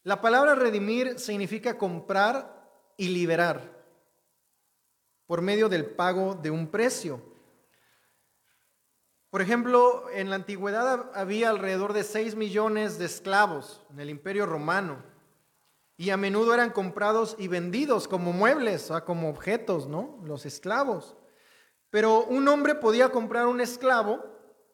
[0.02, 2.54] La palabra redimir significa comprar
[2.96, 3.76] y liberar
[5.26, 7.22] por medio del pago de un precio.
[9.30, 14.46] Por ejemplo, en la antigüedad había alrededor de 6 millones de esclavos en el imperio
[14.46, 15.02] romano
[16.00, 20.20] y a menudo eran comprados y vendidos como muebles, o sea, como objetos, ¿no?
[20.22, 21.16] Los esclavos.
[21.90, 24.24] Pero un hombre podía comprar un esclavo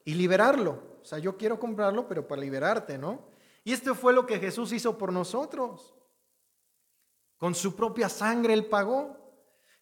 [0.05, 0.83] y liberarlo.
[1.01, 3.27] O sea, yo quiero comprarlo, pero para liberarte, ¿no?
[3.65, 5.95] Y esto fue lo que Jesús hizo por nosotros.
[7.39, 9.17] Con su propia sangre Él pagó.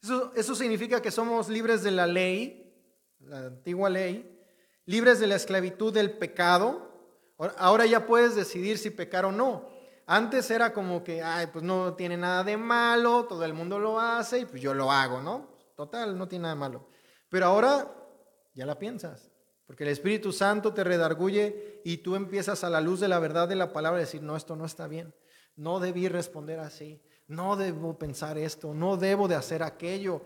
[0.01, 2.73] Eso, eso significa que somos libres de la ley,
[3.19, 4.41] la antigua ley,
[4.85, 7.35] libres de la esclavitud del pecado.
[7.59, 9.72] Ahora ya puedes decidir si pecar o no.
[10.07, 14.01] Antes era como que, ay, pues no tiene nada de malo, todo el mundo lo
[14.01, 15.53] hace y pues yo lo hago, ¿no?
[15.75, 16.87] total, no tiene nada malo.
[17.29, 17.93] Pero ahora
[18.55, 19.31] ya la piensas,
[19.67, 23.49] porque el Espíritu Santo te redarguye y tú empiezas a la luz de la verdad
[23.49, 25.15] de la palabra a decir, no, esto no está bien,
[25.57, 30.23] no debí responder así, no debo pensar esto, no debo de hacer aquello.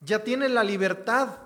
[0.00, 1.38] Ya tienes la libertad.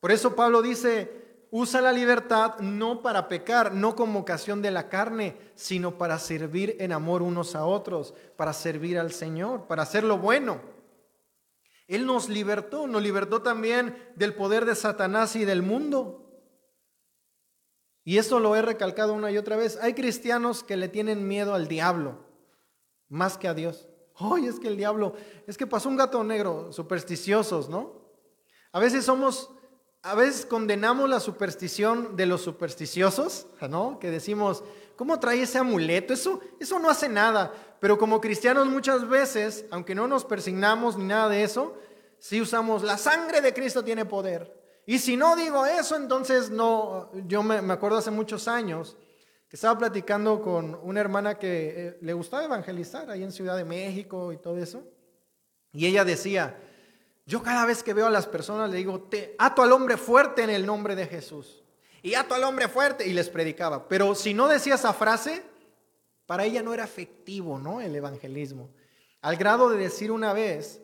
[0.00, 1.23] Por eso Pablo dice,
[1.56, 6.74] usa la libertad no para pecar, no como ocasión de la carne, sino para servir
[6.80, 10.60] en amor unos a otros, para servir al Señor, para hacer lo bueno.
[11.86, 16.28] Él nos libertó, nos libertó también del poder de Satanás y del mundo.
[18.02, 19.78] Y eso lo he recalcado una y otra vez.
[19.80, 22.18] Hay cristianos que le tienen miedo al diablo
[23.08, 23.86] más que a Dios.
[24.16, 25.14] Ay, es que el diablo,
[25.46, 28.02] es que pasó un gato negro, supersticiosos, ¿no?
[28.72, 29.52] A veces somos,
[30.04, 33.98] a veces condenamos la superstición de los supersticiosos, ¿no?
[33.98, 34.62] Que decimos,
[34.96, 36.12] ¿cómo trae ese amuleto?
[36.12, 37.54] Eso, eso no hace nada.
[37.80, 41.74] Pero como cristianos muchas veces, aunque no nos persignamos ni nada de eso,
[42.18, 44.54] sí usamos, la sangre de Cristo tiene poder.
[44.84, 48.98] Y si no digo eso, entonces no, yo me, acuerdo hace muchos años,
[49.48, 54.34] estaba platicando con una hermana que eh, le gustaba evangelizar ahí en Ciudad de México
[54.34, 54.84] y todo eso.
[55.72, 56.58] Y ella decía,
[57.26, 60.42] yo cada vez que veo a las personas le digo, te ato al hombre fuerte
[60.42, 61.62] en el nombre de Jesús.
[62.02, 63.88] Y ato al hombre fuerte y les predicaba.
[63.88, 65.42] Pero si no decía esa frase,
[66.26, 67.80] para ella no era efectivo, ¿no?
[67.80, 68.68] El evangelismo.
[69.22, 70.82] Al grado de decir una vez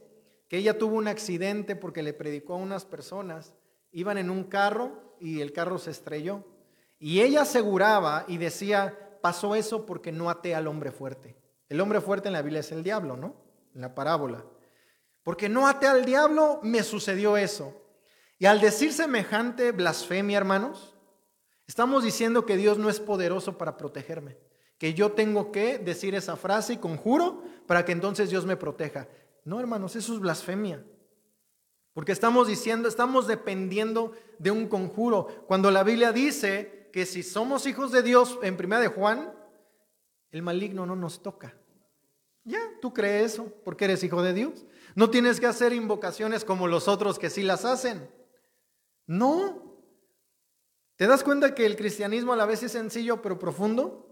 [0.49, 3.55] que ella tuvo un accidente porque le predicó a unas personas,
[3.93, 6.45] iban en un carro y el carro se estrelló.
[6.99, 11.37] Y ella aseguraba y decía, pasó eso porque no até al hombre fuerte.
[11.69, 13.37] El hombre fuerte en la Biblia es el diablo, ¿no?
[13.75, 14.45] En la parábola.
[15.31, 17.73] Porque no até al diablo, me sucedió eso.
[18.41, 20.97] Y al decir semejante blasfemia, hermanos,
[21.69, 24.37] estamos diciendo que Dios no es poderoso para protegerme.
[24.77, 29.07] Que yo tengo que decir esa frase y conjuro para que entonces Dios me proteja.
[29.45, 30.85] No, hermanos, eso es blasfemia.
[31.93, 35.45] Porque estamos diciendo, estamos dependiendo de un conjuro.
[35.47, 39.33] Cuando la Biblia dice que si somos hijos de Dios, en primera de Juan,
[40.33, 41.55] el maligno no nos toca.
[42.43, 44.67] Ya, tú crees eso porque eres hijo de Dios.
[44.95, 48.11] No tienes que hacer invocaciones como los otros que sí las hacen.
[49.07, 49.85] No.
[50.97, 54.07] ¿Te das cuenta que el cristianismo a la vez es sencillo pero profundo?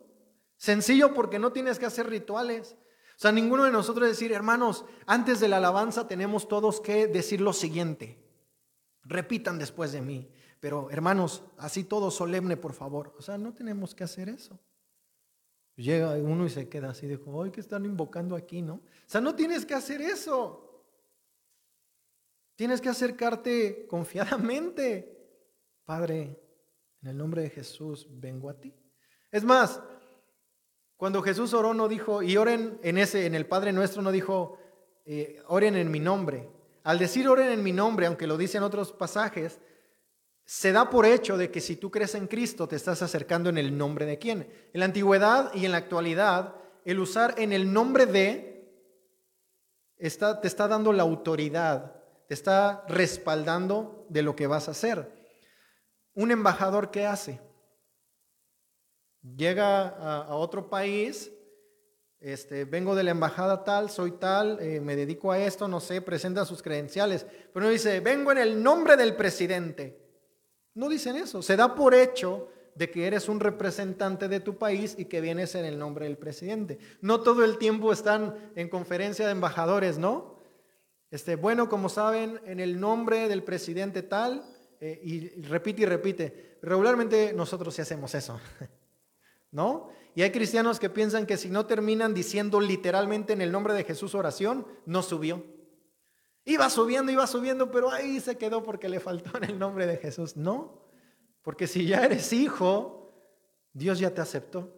[0.56, 2.76] Sencillo porque no tienes que hacer rituales.
[3.16, 7.40] O sea, ninguno de nosotros decir, hermanos, antes de la alabanza tenemos todos que decir
[7.40, 8.24] lo siguiente.
[9.02, 10.30] Repitan después de mí.
[10.60, 13.14] Pero hermanos, así todo solemne, por favor.
[13.18, 14.58] O sea, no tenemos que hacer eso.
[15.76, 18.74] Llega uno y se queda así, dijo, ay, que están invocando aquí, ¿no?
[18.74, 20.67] O sea, no tienes que hacer eso.
[22.58, 25.16] Tienes que acercarte confiadamente.
[25.84, 26.36] Padre,
[27.00, 28.74] en el nombre de Jesús vengo a ti.
[29.30, 29.80] Es más,
[30.96, 34.58] cuando Jesús oró no dijo, y oren en ese, en el Padre nuestro no dijo,
[35.06, 36.50] eh, oren en mi nombre.
[36.82, 39.60] Al decir oren en mi nombre, aunque lo dice en otros pasajes,
[40.44, 43.58] se da por hecho de que si tú crees en Cristo te estás acercando en
[43.58, 44.52] el nombre de quién.
[44.72, 48.68] En la antigüedad y en la actualidad, el usar en el nombre de
[49.96, 51.97] está, te está dando la autoridad,
[52.28, 55.10] te está respaldando de lo que vas a hacer.
[56.14, 57.40] Un embajador, ¿qué hace?
[59.36, 61.32] Llega a, otro país,
[62.20, 66.02] este, vengo de la embajada tal, soy tal, eh, me dedico a esto, no sé,
[66.02, 70.06] presenta sus credenciales, pero no dice, vengo en el nombre del presidente.
[70.74, 71.42] No dicen eso.
[71.42, 75.54] Se da por hecho de que eres un representante de tu país y que vienes
[75.54, 76.78] en el nombre del presidente.
[77.00, 80.37] No todo el tiempo están en conferencia de embajadores, ¿no?
[81.10, 84.44] Este, bueno, como saben, en el nombre del presidente tal,
[84.80, 86.58] eh, y repite y repite.
[86.62, 88.38] Regularmente nosotros sí hacemos eso,
[89.50, 89.88] ¿no?
[90.14, 93.84] Y hay cristianos que piensan que si no terminan diciendo literalmente en el nombre de
[93.84, 95.44] Jesús oración, no subió.
[96.44, 99.96] Iba subiendo, iba subiendo, pero ahí se quedó porque le faltó en el nombre de
[99.96, 100.36] Jesús.
[100.36, 100.88] No,
[101.42, 103.12] porque si ya eres hijo,
[103.72, 104.74] Dios ya te aceptó.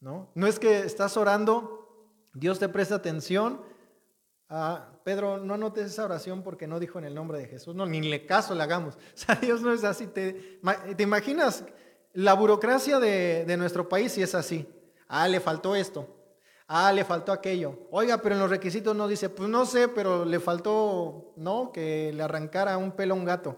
[0.00, 3.62] No, no es que estás orando, Dios te presta atención.
[4.48, 7.74] Ah, Pedro, no anotes esa oración porque no dijo en el nombre de Jesús.
[7.74, 8.94] No, ni le caso le hagamos.
[9.14, 10.06] O sea, Dios no es así.
[10.06, 10.58] ¿Te,
[10.98, 11.64] imaginas
[12.12, 14.66] la burocracia de, de nuestro país si es así?
[15.06, 16.18] Ah, le faltó esto.
[16.66, 17.78] Ah, le faltó aquello.
[17.90, 21.72] Oiga, pero en los requisitos no dice, pues no sé, pero le faltó, ¿no?
[21.72, 23.56] Que le arrancara un pelo a un gato.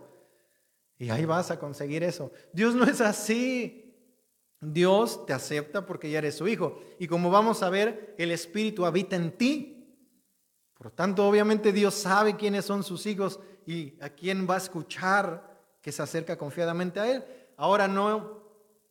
[0.96, 2.30] Y ahí vas a conseguir eso.
[2.52, 3.96] Dios no es así.
[4.60, 6.78] Dios te acepta porque ya eres su hijo.
[6.98, 9.79] Y como vamos a ver, el Espíritu habita en ti.
[10.80, 15.60] Por tanto, obviamente Dios sabe quiénes son sus hijos y a quién va a escuchar
[15.82, 17.22] que se acerca confiadamente a Él.
[17.58, 18.40] Ahora no,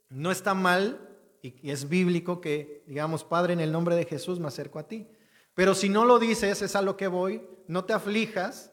[0.10, 4.50] no está mal y es bíblico que digamos, Padre, en el nombre de Jesús me
[4.50, 5.08] acerco a ti.
[5.56, 8.72] Pero si no lo dices, es a lo que voy, no te aflijas,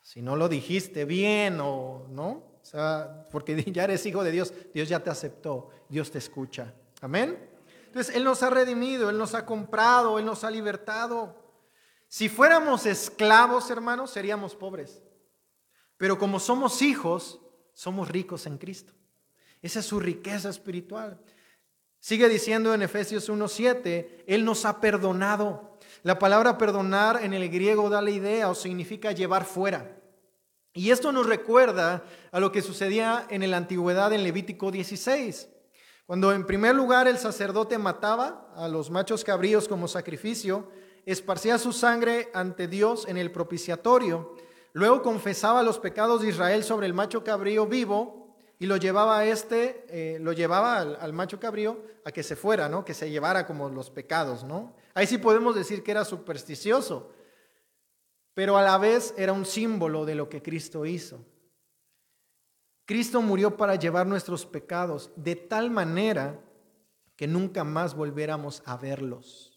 [0.00, 4.54] Si no lo dijiste bien o no, o sea, porque ya eres hijo de Dios,
[4.72, 6.72] Dios ya te aceptó, Dios te escucha.
[7.02, 7.38] Amén.
[7.88, 11.43] Entonces, Él nos ha redimido, Él nos ha comprado, Él nos ha libertado.
[12.14, 15.02] Si fuéramos esclavos, hermanos, seríamos pobres.
[15.96, 17.40] Pero como somos hijos,
[17.72, 18.92] somos ricos en Cristo.
[19.60, 21.20] Esa es su riqueza espiritual.
[21.98, 25.76] Sigue diciendo en Efesios 1.7, Él nos ha perdonado.
[26.04, 30.00] La palabra perdonar en el griego da la idea o significa llevar fuera.
[30.72, 35.48] Y esto nos recuerda a lo que sucedía en la antigüedad en Levítico 16.
[36.06, 40.70] Cuando en primer lugar el sacerdote mataba a los machos cabríos como sacrificio,
[41.06, 44.34] esparcía su sangre ante Dios en el propiciatorio,
[44.72, 49.26] luego confesaba los pecados de Israel sobre el macho cabrío vivo y lo llevaba a
[49.26, 52.84] este, eh, lo llevaba al, macho cabrío a que se fuera, ¿no?
[52.84, 54.74] Que se llevara como los pecados, ¿no?
[54.94, 57.12] Ahí sí podemos decir que era supersticioso,
[58.32, 61.24] pero a la vez era un símbolo de lo que Cristo hizo.
[62.86, 66.40] Cristo murió para llevar nuestros pecados de tal manera
[67.16, 69.53] que nunca más volviéramos a verlos.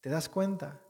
[0.00, 0.80] ¿Te das cuenta?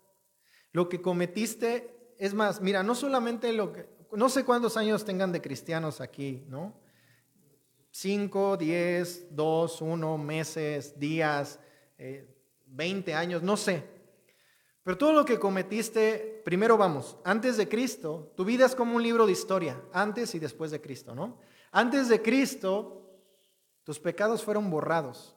[0.73, 5.33] Lo que cometiste, es más, mira, no solamente lo que, no sé cuántos años tengan
[5.33, 6.75] de cristianos aquí, ¿no?
[7.93, 11.59] 5, 10, 2, 1 meses, días,
[12.67, 13.85] 20 eh, años, no sé.
[14.83, 19.03] Pero todo lo que cometiste, primero vamos, antes de Cristo, tu vida es como un
[19.03, 21.39] libro de historia, antes y después de Cristo, ¿no?
[21.73, 23.01] Antes de Cristo,
[23.85, 25.37] tus pecados fueron borrados.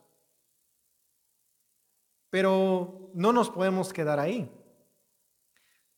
[2.34, 4.52] Pero no nos podemos quedar ahí.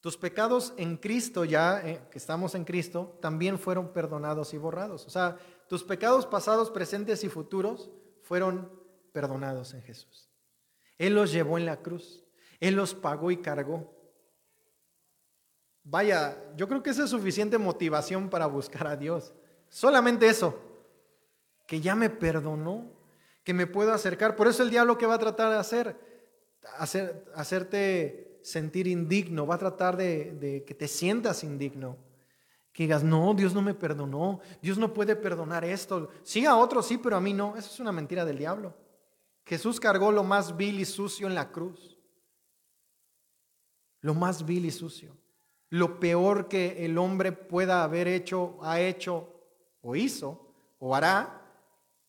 [0.01, 5.05] Tus pecados en Cristo, ya eh, que estamos en Cristo, también fueron perdonados y borrados.
[5.05, 5.37] O sea,
[5.69, 7.89] tus pecados pasados, presentes y futuros
[8.21, 8.69] fueron
[9.13, 10.29] perdonados en Jesús.
[10.97, 12.25] Él los llevó en la cruz.
[12.59, 13.95] Él los pagó y cargó.
[15.83, 19.33] Vaya, yo creo que esa es suficiente motivación para buscar a Dios.
[19.69, 20.59] Solamente eso,
[21.65, 22.91] que ya me perdonó,
[23.45, 24.35] que me puedo acercar.
[24.35, 26.04] Por eso el diablo que va a tratar de hacer,
[26.77, 31.97] hacer hacerte sentir indigno, va a tratar de, que te sientas indigno.
[32.71, 36.09] Que digas, no, Dios no me perdonó, Dios no puede perdonar esto.
[36.23, 37.55] Sí a otros, sí, pero a mí no.
[37.57, 38.75] Eso es una mentira del diablo.
[39.45, 41.97] Jesús cargó lo más vil y sucio en la cruz.
[44.01, 45.17] Lo más vil y sucio.
[45.69, 49.29] Lo peor que el hombre pueda haber hecho, ha hecho
[49.81, 51.41] o hizo o hará,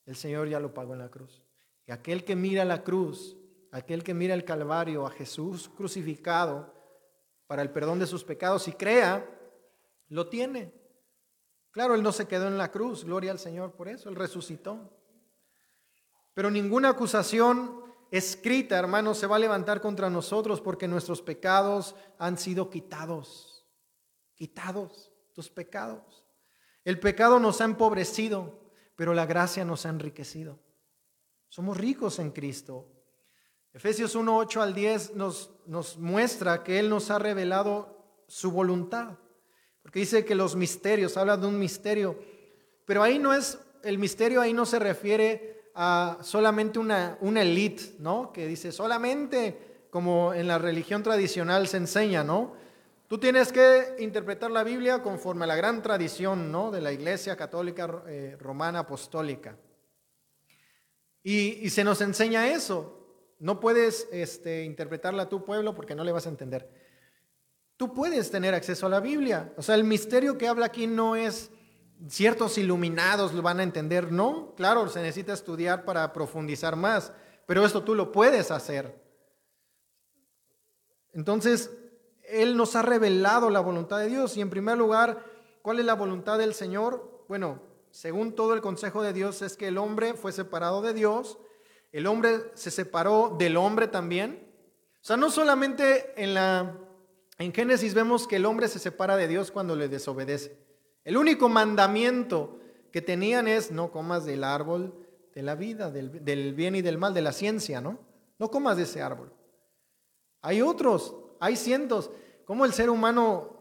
[0.04, 1.42] el Señor ya lo pagó en la cruz.
[1.86, 3.36] Y aquel que mira la cruz,
[3.76, 6.72] aquel que mira el Calvario, a Jesús crucificado
[7.46, 9.28] para el perdón de sus pecados y crea,
[10.08, 10.72] lo tiene.
[11.70, 14.90] Claro, Él no se quedó en la cruz, gloria al Señor por eso, Él resucitó.
[16.32, 22.38] Pero ninguna acusación escrita, hermanos, se va a levantar contra nosotros porque nuestros pecados han
[22.38, 23.66] sido quitados.
[24.34, 26.26] Quitados tus pecados.
[26.84, 28.58] El pecado nos ha empobrecido,
[28.96, 30.58] pero la gracia nos ha enriquecido.
[31.48, 32.95] Somos ricos en Cristo.
[33.76, 37.94] Efesios 1, 8 al 10 nos, nos muestra que Él nos ha revelado
[38.26, 39.18] su voluntad.
[39.82, 42.18] Porque dice que los misterios, habla de un misterio,
[42.86, 47.96] pero ahí no es, el misterio ahí no se refiere a solamente una, una elite,
[47.98, 48.32] ¿no?
[48.32, 52.54] Que dice solamente como en la religión tradicional se enseña, ¿no?
[53.08, 56.70] Tú tienes que interpretar la Biblia conforme a la gran tradición, ¿no?
[56.70, 59.54] De la Iglesia Católica eh, Romana Apostólica.
[61.22, 63.05] Y, y, se nos enseña eso.
[63.38, 66.70] No puedes este, interpretarla a tu pueblo porque no le vas a entender.
[67.76, 69.52] Tú puedes tener acceso a la Biblia.
[69.56, 71.50] O sea, el misterio que habla aquí no es
[72.08, 74.54] ciertos iluminados lo van a entender, no.
[74.56, 77.12] Claro, se necesita estudiar para profundizar más,
[77.46, 79.02] pero esto tú lo puedes hacer.
[81.12, 81.70] Entonces,
[82.28, 85.24] Él nos ha revelado la voluntad de Dios y en primer lugar,
[85.62, 87.24] ¿cuál es la voluntad del Señor?
[87.28, 91.38] Bueno, según todo el consejo de Dios es que el hombre fue separado de Dios,
[91.98, 94.46] el hombre se separó del hombre también.
[95.00, 96.76] O sea, no solamente en la
[97.38, 100.58] en Génesis vemos que el hombre se separa de Dios cuando le desobedece.
[101.04, 102.58] El único mandamiento
[102.90, 107.12] que tenían es no comas del árbol de la vida, del, bien y del mal,
[107.12, 107.98] de la ciencia, ¿no?
[108.38, 109.32] No comas de ese árbol.
[110.40, 112.10] Hay otros, hay cientos.
[112.46, 113.60] Como el ser humano,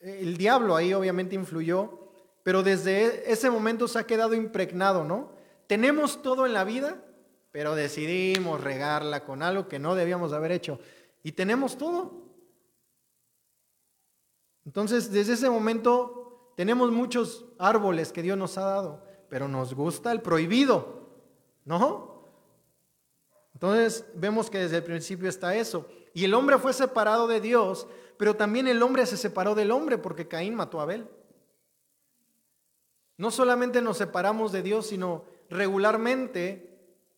[0.00, 2.12] el diablo ahí obviamente influyó,
[2.44, 5.32] pero desde ese momento se ha quedado impregnado, ¿no?
[5.66, 7.02] Tenemos todo en la vida,
[7.52, 10.78] pero decidimos regarla con algo que no debíamos haber hecho.
[11.22, 12.30] Y tenemos todo,
[14.64, 20.12] entonces, desde ese momento tenemos muchos árboles que Dios nos ha dado, pero nos gusta
[20.12, 21.08] el prohibido,
[21.64, 22.24] ¿no?
[23.54, 25.88] Entonces vemos que desde el principio está eso.
[26.14, 27.86] Y el hombre fue separado de Dios,
[28.16, 31.08] pero también el hombre se separó del hombre porque Caín mató a Abel.
[33.16, 36.69] No solamente nos separamos de Dios, sino regularmente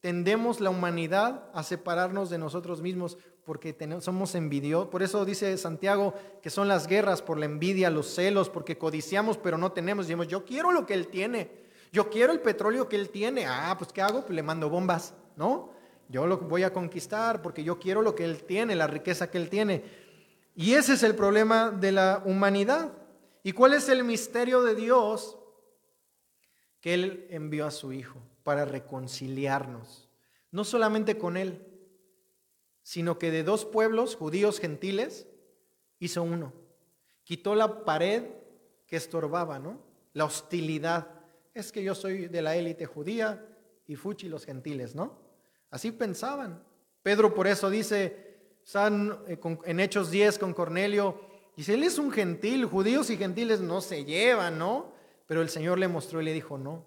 [0.03, 4.89] tendemos la humanidad a separarnos de nosotros mismos porque somos envidiosos.
[4.89, 9.39] Por eso dice Santiago que son las guerras por la envidia, los celos, porque codiciamos
[9.39, 10.07] pero no tenemos.
[10.07, 11.51] Decimos, yo quiero lo que él tiene,
[11.93, 13.47] yo quiero el petróleo que él tiene.
[13.47, 14.23] Ah, pues ¿qué hago?
[14.23, 15.71] Pues le mando bombas, ¿no?
[16.09, 19.39] Yo lo voy a conquistar porque yo quiero lo que él tiene, la riqueza que
[19.39, 19.85] él tiene.
[20.57, 22.93] Y ese es el problema de la humanidad.
[23.45, 25.39] ¿Y cuál es el misterio de Dios?
[26.81, 30.09] Que Él envió a su Hijo para reconciliarnos,
[30.51, 31.67] no solamente con Él,
[32.83, 35.29] sino que de dos pueblos, judíos, gentiles,
[35.99, 36.53] hizo uno.
[37.25, 38.25] Quitó la pared
[38.87, 39.81] que estorbaba, ¿no?
[40.13, 41.09] La hostilidad.
[41.55, 43.47] Es que yo soy de la élite judía
[43.87, 45.19] y Fuchi los gentiles, ¿no?
[45.71, 46.63] Así pensaban.
[47.03, 48.33] Pedro por eso dice
[48.75, 51.21] eh, en Hechos 10 con Cornelio,
[51.57, 54.93] dice, él es un gentil, judíos y gentiles no se llevan, ¿no?
[55.27, 56.87] Pero el Señor le mostró y le dijo, no,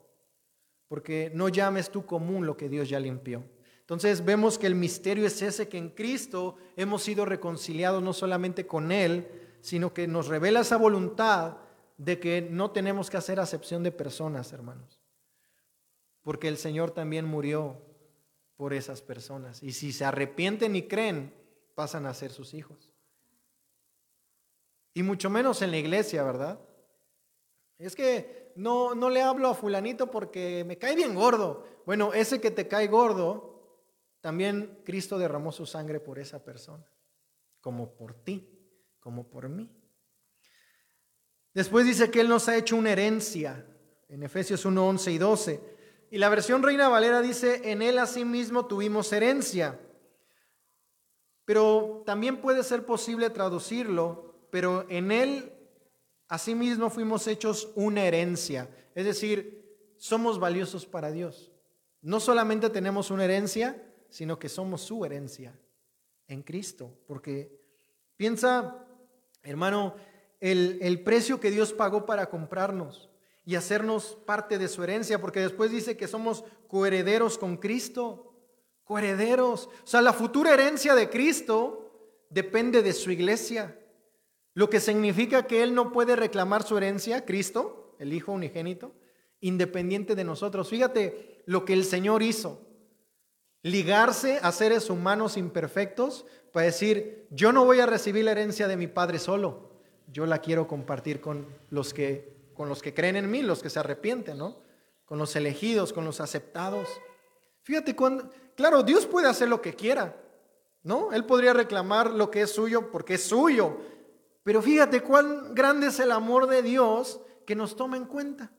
[0.88, 3.44] porque no llames tú común lo que Dios ya limpió.
[3.80, 8.66] Entonces vemos que el misterio es ese, que en Cristo hemos sido reconciliados no solamente
[8.66, 9.28] con Él,
[9.62, 11.58] sino que nos revela esa voluntad
[11.98, 15.00] de que no tenemos que hacer acepción de personas, hermanos.
[16.22, 17.82] Porque el Señor también murió
[18.58, 19.62] por esas personas.
[19.62, 21.34] Y si se arrepienten y creen,
[21.76, 22.92] pasan a ser sus hijos.
[24.94, 26.60] Y mucho menos en la iglesia, ¿verdad?
[27.78, 31.66] Es que no, no le hablo a fulanito porque me cae bien gordo.
[31.86, 33.56] Bueno, ese que te cae gordo,
[34.22, 36.86] también Cristo derramó su sangre por esa persona,
[37.62, 38.49] como por ti,
[38.99, 39.70] como por mí.
[41.53, 43.66] Después dice que Él nos ha hecho una herencia,
[44.10, 45.62] en Efesios 1, 11 y 12.
[46.12, 49.80] Y la versión Reina Valera dice, en Él asimismo tuvimos herencia.
[51.45, 55.55] Pero también puede ser posible traducirlo, pero en Él
[56.28, 59.66] Asimismo fuimos hechos una herencia, es decir,
[59.98, 61.52] somos valiosos para Dios.
[62.02, 65.58] No solamente tenemos una herencia, sino que somos su herencia
[66.28, 66.94] en Cristo.
[67.08, 67.60] Porque
[68.18, 68.86] piensa,
[69.44, 69.96] hermano,
[70.40, 73.10] el, el, precio que Dios pagó para comprarnos
[73.46, 78.34] y hacernos parte de su herencia, porque después dice que somos coherederos con Cristo,
[78.84, 79.70] coherederos.
[79.84, 81.86] O sea, la futura herencia de Cristo
[82.30, 83.80] depende de su iglesia.
[84.56, 88.93] Lo que significa que Él no puede reclamar su herencia, Cristo, el Hijo unigénito,
[89.41, 90.70] independiente de nosotros.
[90.70, 92.62] Fíjate lo que el Señor hizo.
[93.62, 98.78] Ligarse a seres humanos imperfectos para decir, yo no voy a recibir la herencia de
[98.78, 99.72] mi Padre solo,
[100.08, 103.70] yo la quiero compartir con los que, con los que creen en mí, los que
[103.70, 104.62] se arrepienten, ¿no?
[105.03, 106.88] Con los elegidos, con los aceptados.
[107.64, 110.16] Fíjate cuando, claro, Dios puede hacer lo que quiera,
[110.84, 111.12] ¿no?
[111.12, 113.80] Él podría reclamar lo que es suyo porque es suyo,
[114.46, 118.52] pero fíjate cuán grande es el amor de Dios que nos toma en cuenta.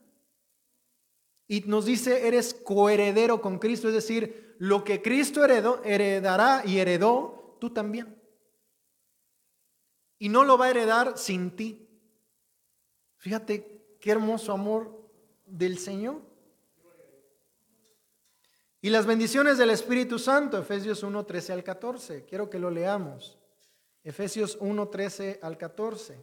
[1.46, 6.78] Y nos dice, eres coheredero con Cristo, es decir, lo que Cristo heredó, heredará y
[6.78, 8.20] heredó, tú también.
[10.18, 11.88] Y no lo va a heredar sin ti.
[13.18, 15.08] Fíjate qué hermoso amor
[15.46, 16.20] del Señor.
[18.80, 22.24] Y las bendiciones del Espíritu Santo, Efesios 1, 13 al 14.
[22.24, 23.38] Quiero que lo leamos.
[24.06, 26.16] Efesios 1, 13 al 14.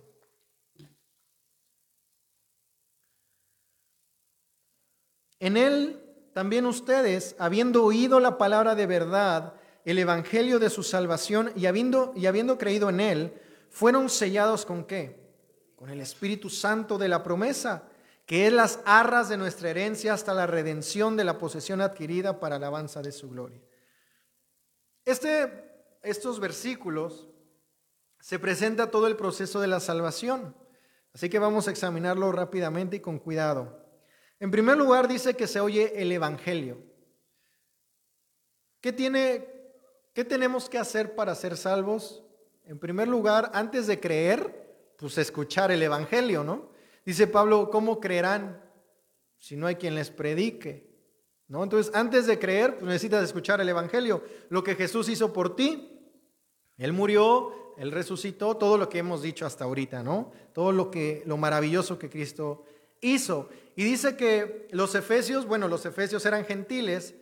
[5.42, 11.52] En él también ustedes, habiendo oído la palabra de verdad, el evangelio de su salvación
[11.58, 13.34] y habiendo, y habiendo creído en él,
[13.70, 15.20] fueron sellados con qué?
[15.76, 17.84] Con el Espíritu Santo de la promesa,
[18.26, 22.56] que es las arras de nuestra herencia hasta la redención de la posesión adquirida para
[22.56, 23.60] alabanza de su gloria.
[25.04, 25.66] Este,
[26.02, 27.28] estos versículos
[28.24, 30.56] se presenta todo el proceso de la salvación.
[31.14, 33.86] Así que vamos a examinarlo rápidamente y con cuidado.
[34.40, 36.78] En primer lugar dice que se oye el Evangelio.
[38.80, 39.46] ¿Qué, tiene,
[40.14, 42.24] ¿Qué tenemos que hacer para ser salvos?
[42.64, 46.70] En primer lugar, antes de creer, pues escuchar el Evangelio, ¿no?
[47.06, 48.64] Dice Pablo, ¿cómo creerán
[49.38, 50.96] si no hay quien les predique?
[51.50, 51.62] ¿No?
[51.62, 54.24] Entonces, antes de creer, pues necesitas escuchar el Evangelio.
[54.48, 56.10] Lo que Jesús hizo por ti,
[56.78, 60.32] Él murió, él resucitó, todo lo que hemos dicho hasta ahorita, ¿no?
[60.54, 62.64] Todo lo que lo maravilloso que Cristo
[63.02, 63.50] hizo.
[63.76, 67.16] Y dice que los efesios, bueno, los efesios eran gentiles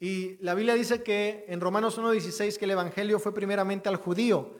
[0.00, 4.50] y la Biblia dice que en Romanos 1:16 que el evangelio fue primeramente al judío,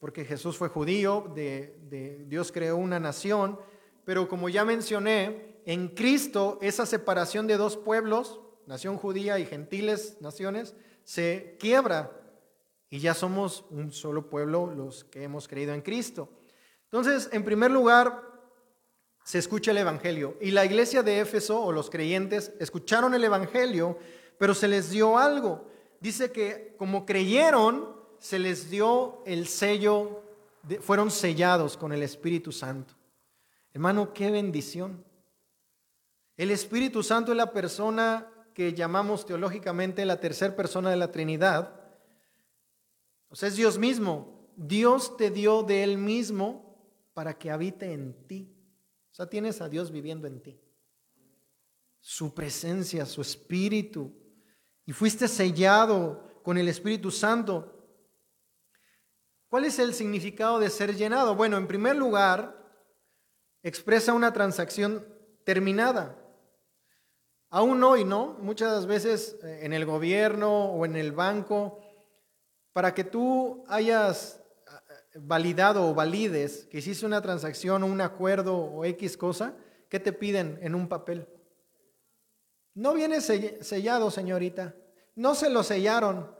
[0.00, 3.58] porque Jesús fue judío, de, Dios creó una nación,
[4.04, 10.16] pero como ya mencioné, en Cristo esa separación de dos pueblos, nación judía y gentiles
[10.20, 10.74] naciones,
[11.04, 12.19] se quiebra
[12.90, 16.28] y ya somos un solo pueblo los que hemos creído en Cristo.
[16.84, 18.30] Entonces, en primer lugar,
[19.22, 20.36] se escucha el Evangelio.
[20.40, 23.96] Y la iglesia de Éfeso o los creyentes escucharon el Evangelio,
[24.38, 25.68] pero se les dio algo.
[26.00, 30.24] Dice que como creyeron, se les dio el sello,
[30.80, 32.94] fueron sellados con el Espíritu Santo.
[33.72, 35.04] Hermano, qué bendición.
[36.36, 41.79] El Espíritu Santo es la persona que llamamos teológicamente la tercera persona de la Trinidad.
[43.30, 44.50] O sea, es Dios mismo.
[44.56, 46.76] Dios te dio de Él mismo
[47.14, 48.54] para que habite en ti.
[49.10, 50.60] O sea, tienes a Dios viviendo en ti.
[52.00, 54.12] Su presencia, su espíritu.
[54.84, 57.76] Y fuiste sellado con el Espíritu Santo.
[59.48, 61.34] ¿Cuál es el significado de ser llenado?
[61.34, 62.56] Bueno, en primer lugar,
[63.62, 65.06] expresa una transacción
[65.44, 66.16] terminada.
[67.50, 68.36] Aún hoy, ¿no?
[68.40, 71.80] Muchas veces eh, en el gobierno o en el banco,
[72.72, 78.56] para que tú hayas eh, validado o valides que hiciste una transacción o un acuerdo
[78.56, 79.54] o X cosa,
[79.88, 81.26] ¿qué te piden en un papel?
[82.74, 84.74] No viene sellado, señorita.
[85.16, 86.34] No se lo sellaron.